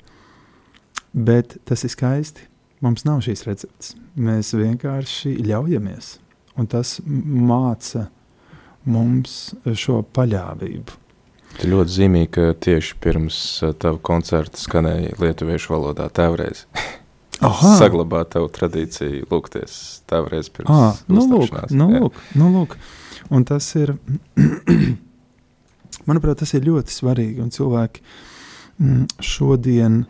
Bet 1.15 1.57
tas 1.67 1.85
ir 1.87 1.93
skaisti. 1.93 2.49
Mums 2.83 3.05
nav 3.07 3.21
šīs 3.23 3.45
receptes. 3.47 3.95
Mēs 4.19 4.51
vienkārši 4.53 5.37
ļaujamies. 5.47 6.17
Un 6.59 6.67
tas 6.71 6.97
māca 7.07 8.09
mums 8.85 9.55
šo 9.79 10.01
paļāvību. 10.15 11.01
Tas 11.55 11.69
ļoti 11.71 11.93
zīmīgi, 11.93 12.29
ka 12.35 12.49
tieši 12.65 12.97
pirms 13.03 13.37
uh, 13.63 13.71
tava 13.79 13.99
koncerta 14.03 14.59
skanēja 14.59 15.15
lietuviešu 15.21 15.71
valodā 15.71 16.09
tēvreiz. 16.11 16.65
Saglabāt 17.41 18.31
tavu 18.35 18.47
tradīciju, 18.53 19.25
lūgties 19.31 19.79
tēvreiz 20.09 20.49
pirms 20.53 20.71
Ah, 20.71 21.01
nu, 21.11 21.25
lūk, 21.27 21.57
nu, 21.75 21.89
lūk, 21.91 22.21
nu, 22.39 22.51
lūk. 22.53 22.77
Un 23.33 23.43
tas 23.47 23.67
ir, 23.79 23.95
manuprāt, 26.07 26.39
tas 26.39 26.53
ir 26.55 26.67
ļoti 26.67 26.95
svarīgi. 26.95 27.43
Un 27.43 27.51
cilvēki 27.53 28.03
mm, 28.79 29.03
šodien, 29.25 30.01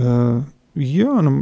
uh, 0.00 0.42
jā, 0.74 1.16
nu, 1.26 1.36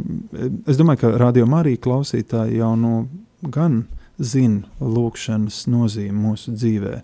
es 0.69 0.79
domāju, 0.79 1.03
ka 1.05 1.13
radio 1.21 1.49
arī 1.57 1.77
klausītāji 1.81 2.61
jau 2.61 2.73
no 2.79 3.05
gan 3.41 3.85
zina 4.21 4.69
lūkšanas 4.79 5.65
nozīmi 5.71 6.15
mūsu 6.15 6.53
dzīvē. 6.55 6.99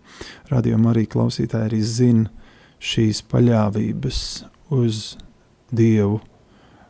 Radio 0.51 0.77
arī 0.91 1.07
klausītāji 1.09 1.71
arī 1.71 1.81
zina 1.81 2.29
šīs 2.81 3.25
paļāvības 3.31 4.21
uz 4.71 5.15
Dievu 5.71 6.19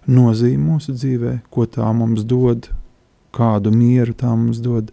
nozīmi 0.09 0.63
mūsu 0.63 0.95
dzīvē, 0.97 1.37
ko 1.53 1.67
tā 1.69 1.89
mums 1.93 2.25
dod, 2.27 2.69
kādu 3.35 3.73
mieru 3.73 4.15
tā 4.17 4.31
mums 4.33 4.61
dod. 4.63 4.91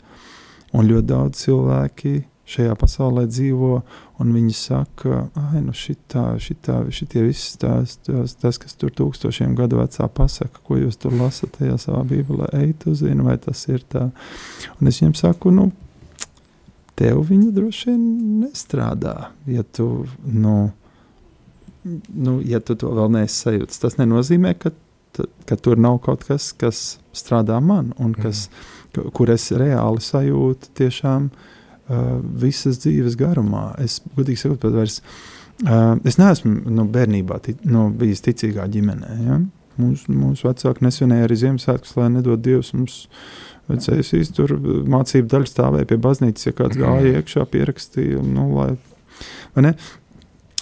Un 0.77 0.85
ļoti 0.85 1.09
daudz 1.09 1.47
cilvēki 1.47 2.19
šajā 2.49 2.75
pasaulē 2.81 3.27
dzīvo, 3.29 3.73
un 4.23 4.31
viņi 4.33 4.55
saka, 4.57 5.27
ah, 5.37 5.57
nu 5.61 5.75
šitā, 5.77 6.25
šitā, 6.41 6.81
šitie 6.95 7.27
visi 7.27 7.59
tās, 7.61 7.99
tās, 8.07 8.35
tas, 8.41 8.59
kas 8.61 8.77
tur 8.79 8.93
tūkstošiem 8.97 9.55
gadu 9.59 9.81
vecā 9.83 10.09
pasaka, 10.13 10.63
ko 10.65 10.79
jūs 10.81 10.97
tur 11.01 11.17
lasat 11.19 11.59
tajā 11.59 11.77
savā 11.81 12.03
bībelē, 12.09 12.49
ej, 12.63 12.73
tu 12.85 12.95
zini, 12.97 13.25
vai 13.27 13.37
tas 13.43 13.67
ir 13.69 13.85
tā. 13.93 14.09
Un 14.79 14.91
es 14.91 15.01
viņiem 15.01 15.15
saku, 15.21 15.53
nu, 15.55 15.69
tev 16.99 17.21
viņa 17.29 17.53
droši 17.55 17.93
vien 17.93 18.03
nestrādā, 18.43 19.31
ja 19.49 19.65
tu, 19.65 20.07
nu, 20.25 20.57
nu 21.85 22.39
ja 22.49 22.61
tu 22.65 22.79
to 22.81 22.93
vēl 22.97 23.13
neesi 23.19 23.45
sajūts. 23.45 23.85
Tas 23.85 24.01
nenozīmē, 24.01 24.57
ka, 24.59 24.73
ka 25.49 25.57
tur 25.57 25.81
nav 25.81 26.01
kaut 26.05 26.25
kas, 26.29 26.51
kas 26.59 26.99
strādā 27.17 27.59
man, 27.65 27.93
un 27.99 28.15
kas, 28.17 28.47
mm. 28.49 29.11
kur 29.17 29.33
es 29.35 29.49
reāli 29.53 30.05
sajūtu 30.05 30.73
tiešām 30.79 31.29
uh, 31.31 32.15
visas 32.45 32.81
dzīves 32.85 33.19
garumā. 33.21 33.71
Es 33.83 34.01
godīgi 34.17 34.45
sakot, 34.45 34.63
pat 34.65 34.79
vairs. 34.79 35.03
Uh, 35.67 35.97
es 36.07 36.21
neesmu 36.21 36.55
no 36.69 36.85
nu, 36.85 36.89
bērnībā 36.95 37.41
tic, 37.43 37.63
no, 37.67 37.89
nu, 37.89 37.99
bijis 37.99 38.23
ticīgā 38.27 38.69
ģimenē. 38.71 39.15
Ja? 39.27 39.39
Mūsu, 39.79 40.11
mūsu 40.15 40.49
vecāki 40.49 40.85
nesvinēja 40.87 41.27
arī 41.27 41.39
Ziemassvētkus, 41.39 41.95
lai 41.99 42.09
nedod 42.17 42.43
Dievs 42.43 42.73
mums 42.75 43.05
vecais 43.69 44.31
tur 44.35 44.55
mācību 44.89 45.29
daļu 45.31 45.51
stāvēja 45.51 45.89
pie 45.91 45.99
baznīcas, 46.03 46.47
ja 46.49 46.55
kāds 46.57 46.79
gāja 46.79 47.19
iekšā, 47.19 47.45
pierakstīja. 47.53 48.23
Nu, 48.25 48.49
lai, 48.57 48.71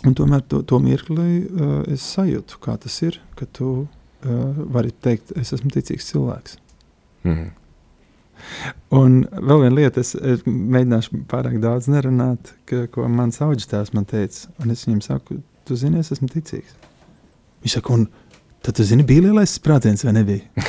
Un 0.07 0.15
tomēr 0.15 0.43
to, 0.45 0.61
to 0.67 0.79
mirkli 0.83 1.47
uh, 1.47 1.79
es 1.91 2.05
sajūtu, 2.15 2.61
kā 2.63 2.77
tas 2.81 2.99
ir, 3.07 3.19
ka 3.39 3.49
tu 3.49 3.87
uh, 4.25 4.65
vari 4.77 4.93
teikt, 5.05 5.35
es 5.39 5.53
esmu 5.57 5.71
ticīgs 5.75 6.11
cilvēks. 6.13 6.59
Mm. 7.27 7.53
Un 8.97 9.17
vēl 9.33 9.65
viena 9.65 9.79
lieta, 9.79 10.03
es, 10.05 10.13
es 10.15 10.45
mēģināšu 10.47 11.23
pārāk 11.31 11.59
daudz 11.63 11.89
nerunāt, 11.91 12.53
ka, 12.69 12.85
ko 12.93 13.07
mans 13.11 13.41
audzētājs 13.45 13.93
man 13.97 14.07
teica. 14.09 14.53
Un 14.63 14.75
es 14.75 14.85
viņam 14.87 15.03
saku, 15.05 15.41
tu 15.67 15.79
zini, 15.79 16.03
es 16.03 16.13
esmu 16.15 16.29
ticīgs. 16.33 16.77
Viņš 17.65 17.79
saka, 17.79 17.97
un 17.97 18.07
tad 18.65 18.79
tu 18.79 18.87
zini, 18.87 19.07
bija 19.07 19.27
lielais 19.27 19.57
sprādziens 19.59 20.05
vai 20.07 20.15
nebija? 20.19 20.67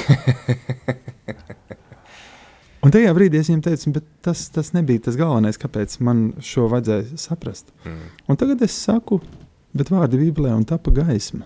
un 2.83 2.93
tajā 2.93 3.13
brīdī 3.17 3.41
es 3.41 3.51
viņam 3.51 3.65
teicu, 3.67 3.95
bet 3.99 4.09
tas, 4.25 4.47
tas 4.53 4.73
nebija 4.77 5.07
tas 5.07 5.19
galvenais, 5.19 5.59
kāpēc 5.61 5.99
man 6.07 6.29
šo 6.41 6.69
vajadzēja 6.73 7.21
saprast. 7.21 7.69
Mm. 7.85 8.13
Un 8.27 8.41
tagad 8.41 8.63
es 8.65 8.77
saku, 8.87 9.21
bet 9.77 9.93
vārdi 9.93 10.23
Bībelē 10.23 10.55
un 10.57 10.65
tapa 10.67 10.93
gaisma. 10.95 11.45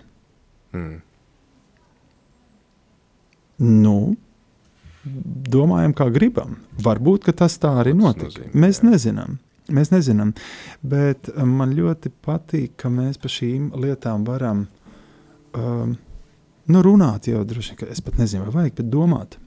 Mm. 0.72 1.00
Nu, 3.62 3.96
domājam, 5.04 5.94
kā 5.96 6.08
gribam. 6.14 6.58
Varbūt 6.82 7.30
tas 7.38 7.58
tā 7.62 7.76
arī 7.82 7.94
notika. 7.96 8.46
Mēs 8.54 8.82
nezinām. 8.86 9.38
Mēs 9.72 9.92
nezinām. 9.92 10.32
Bet 10.82 11.30
um, 11.36 11.56
man 11.60 11.74
ļoti 11.76 12.10
patīk, 12.24 12.74
ka 12.82 12.90
mēs 12.92 13.20
par 13.22 13.32
šīm 13.32 13.70
lietām 13.78 14.24
varam 14.26 14.66
um, 15.54 15.94
nu, 16.66 16.82
runāt. 16.82 17.28
Jau 17.30 17.44
droši 17.46 17.76
vien, 17.78 17.92
es 17.94 18.02
pat 18.04 18.18
nezinu, 18.18 18.46
vai 18.48 18.62
vajag, 18.62 18.78
bet 18.80 18.90
domāt. 18.92 19.38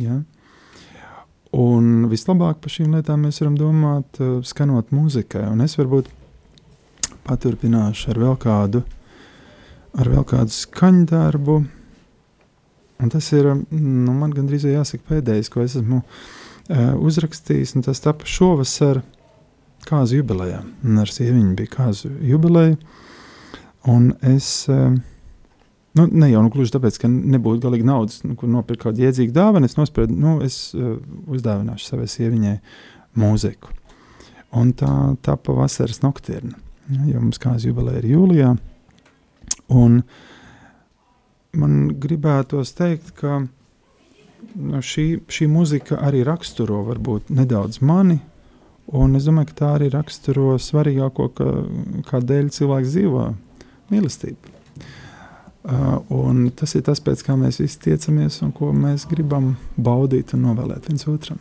Ja? 0.00 0.20
Un 1.56 2.06
vislabāk 2.10 2.60
par 2.60 2.74
šīm 2.74 2.98
lietām 2.98 3.24
mēs 3.24 3.40
varam 3.40 3.56
domāt, 3.60 4.20
uh, 4.20 4.38
skanot 4.44 4.92
muzikai. 4.92 5.46
Un 5.48 5.64
es 5.64 5.78
varbūt 5.80 6.12
paturpināšu 7.26 8.12
ar 8.12 8.22
vēl 8.22 8.36
kādu, 8.42 8.84
ar 9.96 10.12
vēl 10.12 10.28
kādu 10.28 10.54
skaņdarbu. 10.54 11.58
Un 13.02 13.08
tas 13.12 13.26
ir 13.36 13.48
nu, 13.52 14.12
man 14.16 14.32
gandrīz 14.32 14.64
jāsaka 14.68 15.04
pēdējais, 15.10 15.50
ko 15.52 15.60
es 15.64 15.74
esmu 15.76 16.00
uh, 16.00 16.94
uzrakstījis. 16.96 17.74
Tas 17.84 18.00
tapu 18.04 18.28
šovasar 18.30 19.02
kāzu 19.86 20.22
jubilejā. 20.22 20.62
Un 20.86 21.02
ar 21.02 21.12
sieviņu 21.12 21.52
bija 21.58 21.74
kāzu 21.74 22.14
jubileja. 22.24 22.78
Un 23.92 24.08
es, 24.26 24.48
uh, 24.72 24.94
nu, 25.98 26.06
ne 26.08 26.30
jau 26.32 26.44
nu, 26.46 26.52
gluži 26.54 26.72
tāpēc, 26.74 26.96
ka 27.02 27.10
nebūtu 27.12 27.66
galīgi 27.66 27.86
naudas, 27.86 28.22
nu, 28.24 28.34
kur 28.38 28.50
nopirkt 28.50 28.86
kādu 28.86 29.04
iedzīgu 29.04 29.34
dāvanu, 29.36 29.68
es 29.68 29.76
nospriedu, 29.78 30.16
nu, 30.16 30.38
es 30.46 30.72
uh, 30.74 30.96
uzdāvināšu 31.30 31.90
savai 31.90 32.08
sieviņai 32.10 32.56
mūziku. 33.20 33.76
Un 34.56 34.72
tā 34.78 34.92
tapa 35.26 35.52
vasaras 35.52 36.00
noktirna, 36.00 36.56
jo 36.88 37.20
mums 37.20 37.38
kāzu 37.42 37.68
jubileja 37.68 38.00
ir 38.00 38.08
jūlijā. 38.14 38.54
Un, 39.76 40.00
uh, 40.00 40.32
man 41.54 41.94
gribētos 42.00 42.74
teikt, 42.76 43.12
ka 43.20 43.42
nu, 43.42 44.80
šī, 44.82 45.06
šī 45.28 45.48
muzika 45.50 46.00
arī 46.02 46.24
raksturo 46.26 46.82
varbūt 46.88 47.30
nedaudz 47.34 47.80
mani. 47.80 48.20
Un 48.86 49.18
es 49.18 49.26
domāju, 49.26 49.50
ka 49.50 49.58
tā 49.58 49.70
arī 49.80 49.90
raksturo 49.90 50.54
svarīgāko, 50.62 51.26
ka, 51.34 51.48
kādēļ 52.10 52.52
cilvēks 52.54 52.92
dzīvo- 52.94 53.24
mīlestību. 53.92 54.54
Uh, 55.66 56.46
tas 56.54 56.76
ir 56.78 56.84
tas, 56.86 57.00
pēc 57.02 57.24
kā 57.26 57.34
mēs 57.34 57.58
visi 57.58 57.80
tiecamies 57.88 58.38
un 58.46 58.52
ko 58.54 58.70
mēs 58.70 59.08
gribam 59.10 59.56
baudīt 59.74 60.34
un 60.34 60.46
novēlēt 60.46 60.86
viens 60.86 61.08
otram. 61.10 61.40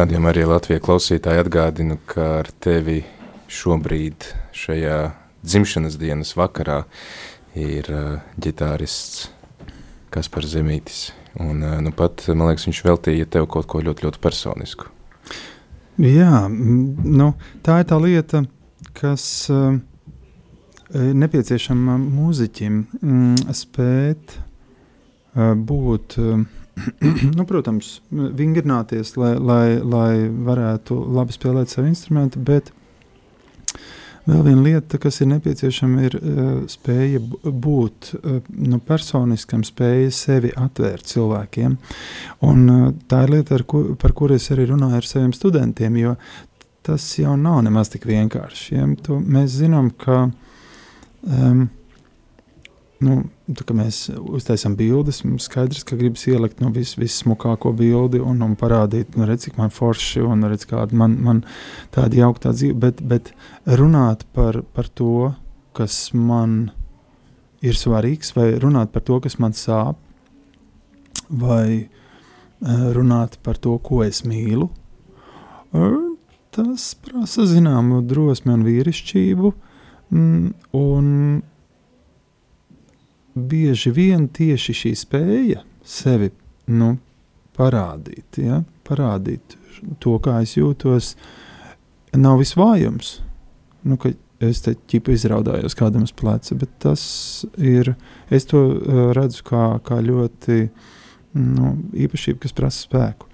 Radījumā 0.00 0.30
arī 0.32 0.46
Latvijas 0.48 0.80
klausītāji 0.80 1.42
atgādinu, 1.42 1.98
ka 2.08 2.22
ar 2.38 2.46
tevi 2.64 3.02
šobrīd 3.52 4.24
šajā 4.56 4.94
dzimšanas 5.44 5.98
dienas 6.00 6.30
vakarā 6.38 6.78
ir 7.52 7.90
uh, 7.92 8.22
ģitārists 8.40 9.26
Kaspars 10.14 10.54
Zemītis. 10.54 11.10
Un, 11.36 11.60
uh, 11.60 11.74
nu 11.84 11.92
pat, 11.92 12.24
man 12.32 12.48
liekas, 12.48 12.64
viņš 12.70 12.80
veltīja 12.86 13.28
tev 13.36 13.44
kaut 13.52 13.68
ko 13.68 13.82
ļoti, 13.84 14.06
ļoti 14.06 14.22
personisku. 14.24 14.88
Jā, 16.00 16.46
nu, 16.48 17.26
tā 17.66 17.82
ir 17.82 17.90
tā 17.90 17.98
lieta, 18.00 18.40
kas 18.96 19.26
uh, 19.52 19.74
ir 20.94 21.12
nepieciešama 21.26 21.98
mūziķim 22.06 22.80
mm, 23.02 23.52
spēt 23.52 24.38
uh, 24.38 25.52
būt. 25.52 26.16
Uh, 26.24 26.48
nu, 27.36 27.46
protams, 27.48 27.98
vingrināties, 28.10 29.16
lai, 29.20 29.34
lai, 29.38 29.64
lai 29.80 30.12
varētu 30.50 30.98
labi 31.16 31.34
spēlēt 31.36 31.72
savu 31.72 31.90
instrumentu, 31.90 32.42
bet 32.42 32.72
vēl 34.26 34.42
viena 34.46 34.64
lieta, 34.64 35.00
kas 35.00 35.20
ir 35.22 35.30
nepieciešama, 35.32 36.04
ir 36.08 36.16
uh, 36.18 36.50
spēja 36.70 37.22
būt 37.44 38.12
uh, 38.18 38.38
nu, 38.48 38.80
personiskam, 38.84 39.64
spēja 39.66 40.12
sevi 40.14 40.52
atvērt 40.56 41.08
cilvēkiem. 41.10 41.78
Un, 42.46 42.62
uh, 42.68 42.92
tā 43.10 43.24
ir 43.26 43.34
lieta, 43.38 43.58
ku, 43.66 43.90
par 44.00 44.14
kuru 44.16 44.38
es 44.38 44.50
arī 44.54 44.68
runāju 44.70 45.00
ar 45.00 45.08
saviem 45.08 45.34
studentiem, 45.36 45.98
jo 46.02 46.14
tas 46.86 47.04
jau 47.18 47.34
nav 47.36 47.60
nemaz 47.66 47.92
tik 47.92 48.06
vienkārši. 48.08 48.70
Ja? 48.76 48.86
To 49.06 49.18
mēs 49.20 49.52
zinām, 49.60 49.90
ka 50.00 50.22
um, 50.30 51.68
nu, 53.04 53.20
tā, 53.56 53.66
mēs 53.76 54.02
uztaisām 54.12 54.76
bildes. 54.78 55.22
Mums 55.26 55.48
skaidrs, 55.48 55.84
ka 55.88 55.98
gribas 56.00 56.26
ielikt 56.30 56.60
nu, 56.62 56.70
vis, 56.74 56.94
vissmukāko 57.00 57.72
bildi 57.76 58.20
un, 58.22 58.42
un 58.44 58.56
parādīt, 58.60 59.16
nu, 59.18 59.26
redz, 59.28 59.46
cik 59.46 59.60
man 59.60 59.72
forši 59.74 60.24
un 60.26 60.44
redz, 60.50 60.66
kāda 60.70 60.96
man, 60.96 61.16
man 61.24 61.44
tāda 61.94 62.22
jauktā 62.22 62.54
dzīve. 62.56 62.76
Bet, 62.84 63.00
bet 63.06 63.32
runāt 63.80 64.26
par, 64.36 64.62
par 64.76 64.90
to, 64.92 65.32
kas 65.76 66.10
man 66.16 66.70
ir 67.64 67.76
svarīgs, 67.76 68.34
vai 68.36 68.52
runāt 68.60 68.92
par 68.94 69.04
to, 69.06 69.20
kas 69.24 69.38
man 69.40 69.56
sāp, 69.56 70.00
vai 71.30 71.88
runāt 72.60 73.38
par 73.44 73.56
to, 73.60 73.76
ko 73.80 74.02
es 74.04 74.22
mīlu, 74.26 74.68
tas 76.50 76.94
prasa 76.98 77.46
zināmu 77.48 78.02
drosmi 78.06 78.52
un 78.56 78.64
vīrišķību. 78.66 79.52
Mm, 80.10 80.48
un 80.74 81.06
bieži 83.34 83.92
vien 83.94 84.28
tieši 84.28 84.76
šī 84.82 84.94
spēja 84.98 85.64
sevi 85.86 86.30
nu, 86.70 86.94
parādīt, 87.58 88.40
ja? 88.40 88.62
parādīt 88.86 89.56
to, 90.02 90.16
kā 90.22 90.40
es 90.44 90.56
jūtos, 90.58 91.14
nav 92.16 92.40
visvājums. 92.40 93.18
Nu, 93.86 93.96
es 94.40 94.62
te 94.64 94.74
ķipu 94.74 95.14
izraudājos 95.14 95.76
kādam 95.78 96.06
uz 96.06 96.14
pleca, 96.16 96.56
bet 96.58 96.72
tas 96.82 97.02
ir, 97.56 97.94
es 98.32 98.48
to 98.50 98.62
uh, 98.72 99.02
redzu 99.16 99.44
kā, 99.46 99.64
kā 99.86 100.00
ļoti 100.04 100.60
nu, 101.40 101.74
īpašību, 101.94 102.40
kas 102.42 102.56
prasa 102.56 102.84
spēku. 102.86 103.28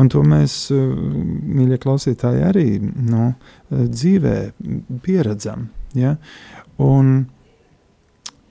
Un 0.00 0.10
to 0.12 0.24
mēs, 0.26 0.60
uh, 0.74 0.92
mīļie 0.98 1.80
klausītāji, 1.82 2.44
arī 2.48 2.68
nu, 2.82 3.32
dzīvē 3.70 4.36
pieredzam. 5.04 5.68
Ja? 5.96 6.16
Un, 6.82 7.28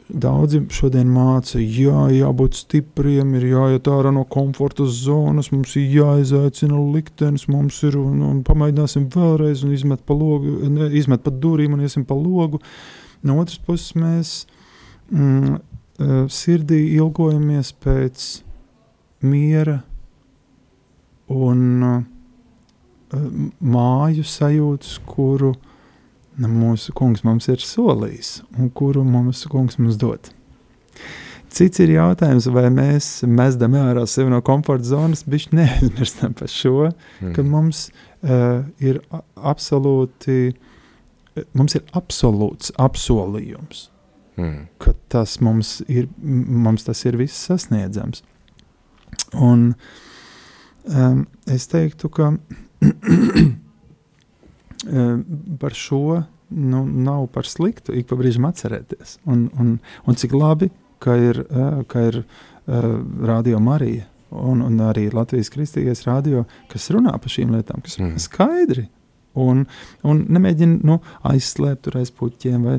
Daudzi 0.08 0.62
šodien 0.72 1.10
māca, 1.12 1.60
jā, 1.60 2.06
jābūt 2.15 2.56
stipriem, 2.62 3.34
ir 3.36 3.48
jāiet 3.50 3.89
ārā 3.91 4.13
no 4.15 4.24
komforta 4.24 4.86
zonas, 4.88 5.50
mums 5.52 5.76
ir 5.76 5.89
jāizaicina 5.98 6.80
liktenis, 6.93 7.50
mums 7.52 7.82
ir 7.84 7.98
un, 8.00 8.22
un 8.24 8.38
pamēģināsim 8.48 9.10
vēlreiz 9.12 9.65
un 9.67 9.74
izmet 9.76 10.06
pa, 10.08 10.15
logu, 10.15 10.62
ne, 10.72 10.88
izmet 10.96 11.26
pa 11.26 11.34
durvīm 11.34 11.76
un 11.76 11.84
iesim 11.84 12.08
pa 12.08 12.15
logu. 12.15 12.62
No 13.28 13.36
otras 13.41 13.60
puses 13.60 13.98
mēs 14.00 14.34
mm, 15.12 15.60
eh, 16.00 16.24
sirdī 16.32 16.80
ilgojamies 16.96 17.74
pēc 17.84 18.28
miera 19.28 19.82
un 21.28 21.63
uh, 21.84 22.04
māju 23.60 24.24
sajūtas, 24.28 24.98
kuru 25.08 25.54
mūsu 26.45 26.93
kungs 26.93 27.23
mums 27.26 27.47
ir 27.50 27.63
solījis 27.63 28.41
un 28.58 28.69
kuru 28.69 29.04
mūsu 29.08 29.50
kungs 29.50 29.80
mums 29.82 29.97
dod. 29.97 30.30
Cits 31.54 31.80
ir 31.80 31.93
jautājums, 31.95 32.50
vai 32.52 32.67
mēs 32.73 33.23
mezdam 33.26 33.78
ārā 33.80 34.04
sevi 34.10 34.30
no 34.30 34.41
komforta 34.45 34.86
zonas, 34.86 35.23
bet 35.26 35.47
neaizmirstam 35.56 36.36
par 36.38 36.52
šo, 36.52 36.89
mm. 37.21 37.32
ka 37.34 37.45
mums 37.47 37.88
uh, 38.21 38.67
ir 38.84 39.00
absolūti, 39.38 40.52
mums 41.58 41.78
ir 41.80 41.86
absolūts 41.97 42.73
apsolījums, 42.84 43.88
mm. 44.38 44.58
ka 44.84 44.93
tas 45.13 45.38
mums 45.41 45.80
ir, 45.88 46.10
mums 46.21 46.86
tas 46.86 47.06
ir 47.08 47.17
viss 47.17 47.47
sasniedzams. 47.47 48.26
Un 49.34 49.71
um, 50.91 51.23
es 51.50 51.69
teiktu, 51.71 52.12
ka 52.12 52.34
par 55.60 55.74
šo 55.76 56.24
nu, 56.50 56.84
nav 56.86 57.28
par 57.34 57.48
sliktu 57.50 57.96
ik 57.98 58.08
pa 58.10 58.18
brīžam 58.20 58.48
atcerēties. 58.48 59.18
Un, 59.26 59.48
un, 59.60 59.74
un 60.06 60.20
cik 60.20 60.36
labi, 60.38 60.70
ka 61.04 61.16
ir, 61.20 61.42
ka 61.92 62.06
ir 62.10 62.22
Radio 62.68 63.60
Marija 63.63 64.08
un, 64.30 64.62
un 64.62 64.80
arī 64.84 65.08
Latvijas 65.13 65.52
kristīgais 65.54 66.04
radio, 66.08 66.46
kas 66.72 66.90
runā 66.94 67.13
par 67.22 67.32
šīm 67.32 67.54
lietām, 67.56 67.82
kas 67.84 67.98
ir 68.00 68.08
mm. 68.08 68.22
skaidri. 68.22 68.88
Un, 69.38 69.66
un 70.08 70.24
nemēģina 70.34 70.80
nu, 70.88 70.98
aizslēpt 71.30 71.84
tur 71.86 72.00
aiz 72.00 72.12
puķiem, 72.16 72.63
vai 72.66 72.78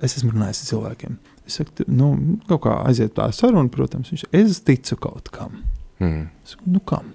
es 0.00 0.16
esmu 0.16 0.32
runājis 0.32 0.62
ar 0.62 0.70
cilvēkiem. 0.70 1.18
Es 1.48 1.58
saku, 1.60 1.84
nu, 1.92 2.10
kaut 2.48 2.62
kā 2.64 2.78
aiziet 2.88 3.14
tā 3.16 3.28
saruna, 3.36 3.68
protams, 3.72 4.10
viņš 4.12 4.26
es 4.36 4.62
ticu 4.64 4.98
kaut 5.00 5.30
kam. 5.34 5.62
Mm. 6.00 6.28
Es 6.44 6.56
saku, 6.56 6.72
nu 6.74 6.82
kam? 6.88 7.12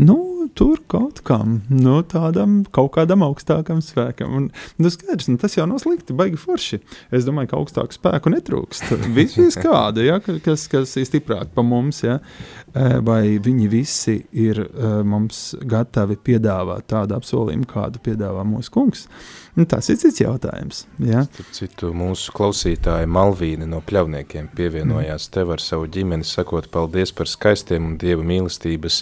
Nu, 0.00 0.16
tur 0.54 0.80
kaut 0.90 1.22
kam, 1.26 1.60
nu, 1.72 1.98
tādam 2.06 2.60
kaut 2.74 2.92
kādam 2.96 3.24
augstākam 3.26 3.80
spēkam. 3.84 4.34
Un, 4.38 4.48
nu, 4.82 4.92
skaidrs, 4.92 5.30
nu, 5.30 5.38
tas 5.40 5.56
jau 5.56 5.66
nav 5.68 5.80
slikti, 5.82 6.16
baigi 6.16 6.40
forši. 6.40 6.80
Es 7.14 7.26
domāju, 7.28 7.52
ka 7.52 7.60
augstāku 7.60 7.96
spēku 7.96 8.32
netrūkst. 8.34 8.92
Visi 9.16 9.48
kāda, 9.62 10.04
ja, 10.06 10.20
kas, 10.20 10.66
kas 10.72 10.96
ir 11.00 11.08
stiprāk 11.08 11.54
par 11.56 11.66
mums, 11.66 12.02
ja, 12.06 12.18
vai 13.06 13.38
viņi 13.42 13.70
visi 13.72 14.18
ir 14.36 14.60
mums 15.06 15.54
gatavi 15.64 16.18
piedāvāt 16.28 16.90
tādu 16.92 17.16
apsolījumu, 17.16 17.68
kādu 17.70 18.02
piedāvā 18.04 18.44
mūsu 18.46 18.72
kungs. 18.74 19.06
Nu, 19.56 19.64
tas 19.64 19.88
ir 19.88 19.96
cits 19.96 20.20
jautājums. 20.20 20.82
Ja? 21.00 21.22
Starp 21.24 21.54
citu, 21.56 21.90
mūsu 21.96 22.34
klausītāja 22.36 23.08
Malvīna 23.08 23.64
no 23.70 23.80
pļavniekiem 23.80 24.50
pievienojās 24.56 25.30
mm. 25.30 25.32
tev 25.32 25.54
ar 25.54 25.64
savu 25.64 25.88
ģimeni, 25.88 26.28
sakot 26.28 26.68
paldies 26.72 27.14
par 27.16 27.30
skaistiem 27.30 27.86
un 27.88 27.94
dieva 28.00 28.26
mīlestības 28.26 29.00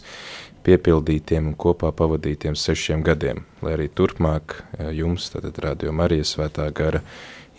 piepildītiem 0.64 1.33
un 1.42 1.56
kopā 1.58 1.90
pavadītiem 1.96 2.56
sešiem 2.58 3.02
gadiem, 3.06 3.44
lai 3.64 3.74
arī 3.78 3.88
turpmāk 3.90 4.58
eh, 4.60 4.92
jums, 5.00 5.30
tātad 5.32 5.58
Radio 5.64 5.94
Marijas 5.96 6.34
svētā 6.36 6.68
gara, 6.74 7.02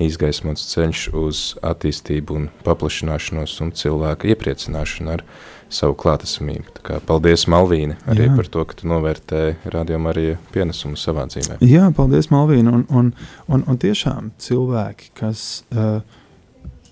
izgaismots 0.01 0.65
ceļš 0.73 1.01
uz 1.15 1.43
attīstību 1.63 2.35
un 2.35 2.47
paplašināšanos 2.65 3.53
un 3.63 3.71
cilvēka 3.75 4.27
iepriecināšanu 4.33 5.13
ar 5.13 5.23
savu 5.71 5.95
klātesamību. 5.99 6.75
Tā 6.77 6.83
kā 6.85 6.99
paldies, 7.07 7.47
Malvīne, 7.51 7.97
arī 8.11 8.27
Jā. 8.27 8.35
par 8.37 8.49
to, 8.51 8.65
ka 8.67 8.77
tu 8.79 8.89
novērtēji 8.91 9.71
Radio 9.73 9.99
Marija 10.03 10.37
pienesumu 10.53 10.99
savā 10.99 11.25
dzīvē. 11.31 11.57
Jā, 11.65 11.87
paldies, 11.95 12.29
Malvīne, 12.33 12.71
un, 12.71 12.85
un, 12.89 13.13
un, 13.47 13.63
un 13.65 13.79
tiešām 13.81 14.33
cilvēki, 14.41 15.11
kas 15.17 15.63
uh, 15.73 16.03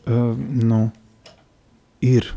uh, 0.07 0.31
nu, 0.63 0.87
ir 2.03 2.31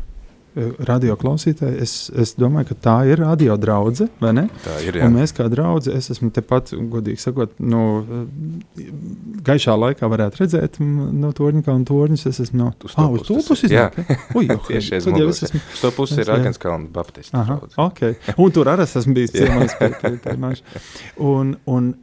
radio 0.87 1.15
klausītāji, 1.19 1.77
es, 1.83 1.95
es 2.17 2.33
domāju, 2.39 2.71
ka 2.71 2.77
tā 2.87 2.95
ir 3.11 3.21
radio 3.21 3.57
draudzene, 3.59 4.09
vai 4.21 4.33
ne? 4.35 4.45
Tā 4.63 4.77
ir. 4.85 4.99
Jā. 4.99 5.07
Un 5.07 5.17
mēs 5.19 5.33
kā 5.37 5.47
draugi, 5.51 5.91
es 5.97 6.09
esmu 6.13 6.29
tepat, 6.35 6.73
godīgi 6.91 7.21
sakot, 7.21 7.53
no 7.59 7.83
gaišā 9.47 9.75
laikā 9.77 10.09
varētu 10.11 10.43
redzēt 10.43 10.79
no 10.81 11.31
torņa 11.35 11.75
un 11.75 11.85
torņus. 11.87 12.27
Es 12.31 12.41
esmu 12.47 12.61
no 12.61 12.71
ah, 12.73 13.11
uz 13.11 13.27
to 13.27 13.39
pusi. 13.47 13.69
Jā, 13.71 13.89
Ui, 14.35 14.47
okay. 14.55 14.77
tieši 14.77 14.97
aiz 14.97 15.09
muguras. 15.09 15.43
Esmu... 15.47 15.61
Uz 15.75 15.85
to 15.85 15.93
pusi 15.95 16.21
ir 16.23 16.33
Agenskalna 16.33 16.91
baptistu 16.93 17.37
draudze. 17.37 17.75
Okay. 17.87 18.17
Un 18.37 18.55
tur 18.55 18.71
arī 18.71 18.87
esmu 18.87 19.15
bijis 19.17 19.35
ciemās 19.37 20.65
un, 21.17 21.55
un 21.65 21.93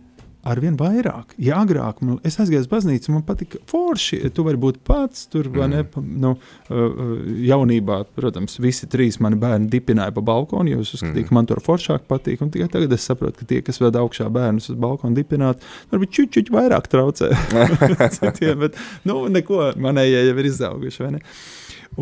ar 0.45 0.61
vien 0.61 0.77
vairāk. 0.79 1.33
Ja 1.41 1.63
agrāk 1.65 2.01
man, 2.05 2.19
es 2.27 2.37
aizgāju 2.41 2.65
uz 2.65 2.69
baznīcu, 2.71 3.13
man 3.15 3.25
patika 3.27 3.61
forši, 3.71 4.21
tu 4.35 4.45
vari 4.47 4.61
būt 4.61 4.81
pats 4.87 5.27
tur, 5.33 5.49
mm. 5.51 5.73
ne, 5.73 6.05
nu, 6.25 6.35
uh, 6.37 6.77
uh, 6.77 7.15
jaunībā, 7.49 8.01
protams, 8.17 8.59
visi 8.63 8.89
trīs 8.91 9.19
mani 9.25 9.39
bērni 9.41 9.71
dipināja 9.73 10.15
pa 10.15 10.25
balkonu, 10.25 10.75
jo 10.75 10.85
es 10.85 10.93
uzskatīju, 10.97 11.25
mm. 11.25 11.31
ka 11.31 11.39
man 11.39 11.51
tur 11.51 11.63
foršāk 11.65 12.07
patīk, 12.11 12.45
un 12.45 12.53
tikai 12.55 12.69
tagad 12.77 12.95
es 12.97 13.09
saprotu, 13.09 13.41
ka 13.41 13.51
tie, 13.51 13.63
kas 13.65 13.81
ved 13.83 13.99
augšā 14.01 14.29
bērnus 14.35 14.71
uz 14.75 14.79
balkonu 14.81 15.17
dipināt, 15.17 15.65
varbūt 15.93 16.15
čuķuķi 16.19 16.55
vairāk 16.55 16.89
traucē 16.93 17.33
citiem, 18.19 18.67
bet, 18.67 18.81
nu, 19.09 19.25
neko, 19.33 19.73
manējie 19.81 20.27
jau 20.29 20.39
ir 20.39 20.51
izauguši, 20.53 21.05
vai 21.07 21.13
ne? 21.17 21.25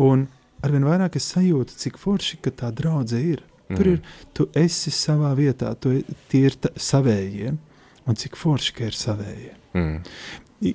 Un 0.03 0.27
arvien 0.63 0.85
vairāk 0.87 1.17
es 1.19 1.31
sajūtu, 1.33 1.75
cik 1.79 1.99
forši, 2.01 2.39
ka 2.43 2.53
tā 2.63 2.71
draudze 2.75 3.19
ir. 3.19 3.43
Mm. 3.69 3.77
Tur 3.77 3.89
ir, 3.93 3.99
tu 4.35 4.47
esi 4.59 4.91
savā 4.93 5.31
vietā, 5.37 5.71
tu, 5.79 5.95
tie 6.31 6.47
ir 6.49 6.57
savējie, 6.75 7.53
un 8.09 8.19
cik 8.19 8.37
forši, 8.39 8.75
ka 8.77 8.87
ir 8.89 8.97
savējie. 8.97 9.53
Mm. 9.77 10.73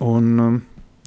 Un 0.00 0.28
um, 0.40 0.54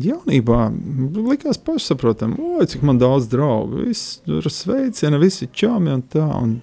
jaunībā 0.02 0.68
likās 1.16 1.60
pašsaprotam, 1.66 2.36
oi, 2.38 2.68
cik 2.70 2.84
man 2.86 3.00
daudz 3.02 3.30
draugu, 3.32 3.88
viss 3.88 4.20
tur 4.26 4.46
sveiciena, 4.52 5.20
visi 5.22 5.50
čāmi 5.50 5.94
un 5.96 6.04
tā, 6.14 6.28
un, 6.38 6.60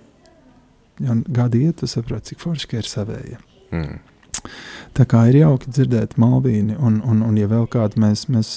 un 1.02 1.24
gadi 1.26 1.64
iet, 1.66 1.80
tu 1.80 1.90
saproti, 1.90 2.32
cik 2.32 2.44
forši, 2.44 2.70
ka 2.70 2.80
ir 2.80 2.90
savējie. 2.90 3.40
Mm. 3.74 3.98
Tā 4.96 5.06
kā 5.10 5.26
ir 5.30 5.42
jauki 5.42 5.70
dzirdēt 5.70 6.16
malvīni, 6.20 6.76
un, 6.78 7.00
un, 7.06 7.22
un 7.26 7.38
ja 7.38 7.48
vēl 7.50 7.66
kādu 7.70 8.00
mēs, 8.02 8.26
mēs 8.32 8.56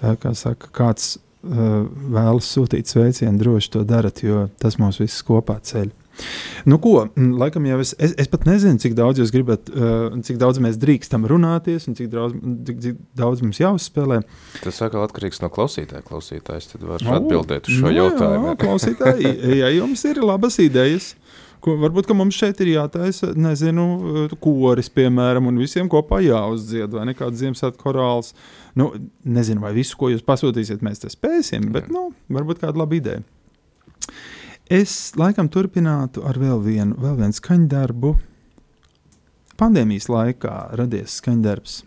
kā 0.00 0.32
saka, 0.36 0.70
kāds 0.76 1.14
vēlas 1.42 2.50
sūtīt 2.52 2.90
sveicienu, 2.90 3.38
droši 3.40 3.72
to 3.76 3.84
darat, 3.88 4.22
jo 4.24 4.48
tas 4.60 4.76
mūs 4.80 5.00
visus 5.00 5.22
kopā 5.24 5.56
ceļ. 5.64 5.88
Nu, 6.68 6.78
ko, 6.82 7.06
laikam 7.16 7.66
jau 7.68 7.78
es, 7.82 7.94
es, 8.02 8.14
es 8.20 8.30
pat 8.30 8.44
nezinu, 8.48 8.80
cik 8.82 8.96
daudz 8.98 9.22
jūs 9.22 9.32
gribat, 9.34 9.70
uh, 9.72 10.10
cik 10.26 10.40
daudz 10.40 10.60
mēs 10.62 10.78
drīkstam 10.80 11.26
runāties 11.30 11.88
un 11.90 11.96
cik 11.98 12.10
daudz, 12.12 12.36
cik, 12.68 12.80
cik 12.84 12.98
daudz 13.20 13.44
mums 13.44 13.60
jāuzspēlē. 13.62 14.20
Tas 14.64 14.82
atkal 14.84 15.06
atkarīgs 15.06 15.42
no 15.44 15.50
klausītāja. 15.52 16.04
Klausītājs 16.06 16.72
tad 16.74 16.84
var 16.88 17.04
no, 17.06 17.16
atbildēt 17.20 17.70
uz 17.70 17.78
šo 17.78 17.86
no, 17.86 17.92
nu 17.92 17.98
jautājumu. 18.02 18.50
Jā, 18.52 18.58
klausītāji, 18.64 19.34
ja 19.62 19.72
jums 19.76 20.04
ir 20.10 20.22
labas 20.24 20.60
idejas, 20.62 21.14
Ko, 21.60 21.74
varbūt 21.76 22.08
mums 22.16 22.38
šeit 22.40 22.60
ir 22.64 22.70
jātaisa, 22.72 23.34
nezinu, 23.36 23.84
koris, 24.40 24.88
piemēram, 24.96 25.50
un 25.50 25.60
visiem 25.60 25.90
kopā 25.92 26.22
jāuzdzied, 26.24 26.88
vai 26.96 27.04
nekāds 27.10 27.42
Ziemassvētku 27.42 27.82
korāls. 27.82 28.32
Nu, 28.78 28.88
nezinu, 29.28 29.60
vai 29.66 29.74
visu, 29.76 29.98
ko 30.00 30.08
jūs 30.08 30.24
pasūtīsiet, 30.24 30.80
mēs 30.84 31.04
spēsim, 31.12 31.68
bet, 31.74 31.90
nu, 31.92 32.08
varbūt 32.32 32.62
kāda 32.62 32.80
laba 32.80 32.96
ideja. 32.96 33.20
Es 34.70 35.10
laikam 35.18 35.48
turpinātu 35.50 36.22
ar 36.22 36.36
vēl 36.38 36.60
vienu, 36.62 36.94
vēl 37.02 37.16
vienu 37.18 37.34
skaņdarbu. 37.34 38.12
Pandēmijas 39.58 40.06
laikā 40.06 40.52
radies 40.78 41.16
skaņdarbs. 41.18 41.80